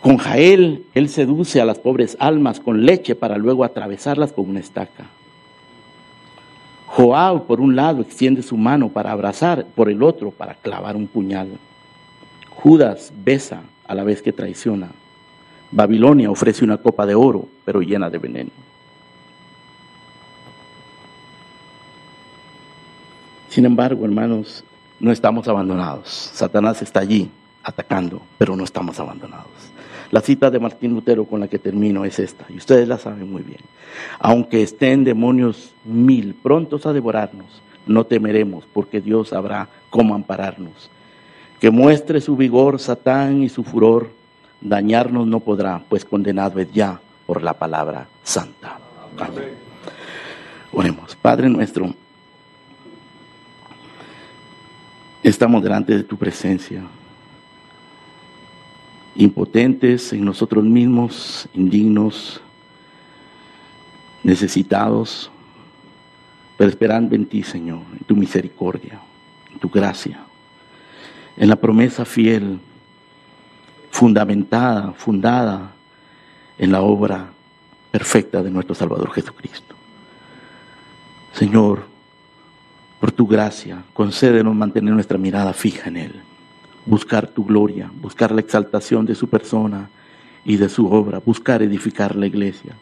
[0.00, 4.60] Con Jael, él seduce a las pobres almas con leche para luego atravesarlas con una
[4.60, 5.06] estaca.
[6.86, 11.06] Joab, por un lado, extiende su mano para abrazar, por el otro, para clavar un
[11.06, 11.58] puñal.
[12.50, 14.90] Judas besa a la vez que traiciona.
[15.72, 18.50] Babilonia ofrece una copa de oro, pero llena de veneno.
[23.48, 24.64] Sin embargo, hermanos,
[24.98, 26.08] no estamos abandonados.
[26.08, 27.30] Satanás está allí
[27.62, 29.48] atacando, pero no estamos abandonados.
[30.10, 33.30] La cita de Martín Lutero con la que termino es esta, y ustedes la saben
[33.30, 33.60] muy bien.
[34.18, 40.90] Aunque estén demonios mil prontos a devorarnos, no temeremos, porque Dios sabrá cómo ampararnos.
[41.60, 44.10] Que muestre su vigor Satán y su furor,
[44.60, 48.78] dañarnos no podrá, pues condenado es ya por la palabra santa.
[49.18, 49.54] Amén.
[50.72, 51.92] Oremos, Padre nuestro,
[55.22, 56.82] estamos delante de tu presencia
[59.14, 62.40] impotentes en nosotros mismos, indignos,
[64.22, 65.30] necesitados,
[66.56, 69.00] pero esperando en ti, Señor, en tu misericordia,
[69.52, 70.20] en tu gracia,
[71.36, 72.60] en la promesa fiel,
[73.90, 75.72] fundamentada, fundada
[76.58, 77.30] en la obra
[77.90, 79.74] perfecta de nuestro Salvador Jesucristo.
[81.32, 81.84] Señor,
[82.98, 86.22] por tu gracia, concédenos mantener nuestra mirada fija en Él
[86.86, 89.90] buscar tu gloria, buscar la exaltación de su persona
[90.44, 92.76] y de su obra, buscar edificar la iglesia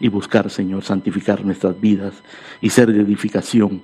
[0.00, 2.14] y buscar, Señor, santificar nuestras vidas
[2.60, 3.82] y ser de edificación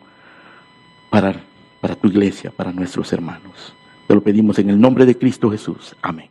[1.08, 1.44] para,
[1.80, 3.74] para tu iglesia, para nuestros hermanos.
[4.06, 5.94] Te lo pedimos en el nombre de Cristo Jesús.
[6.02, 6.30] Amén.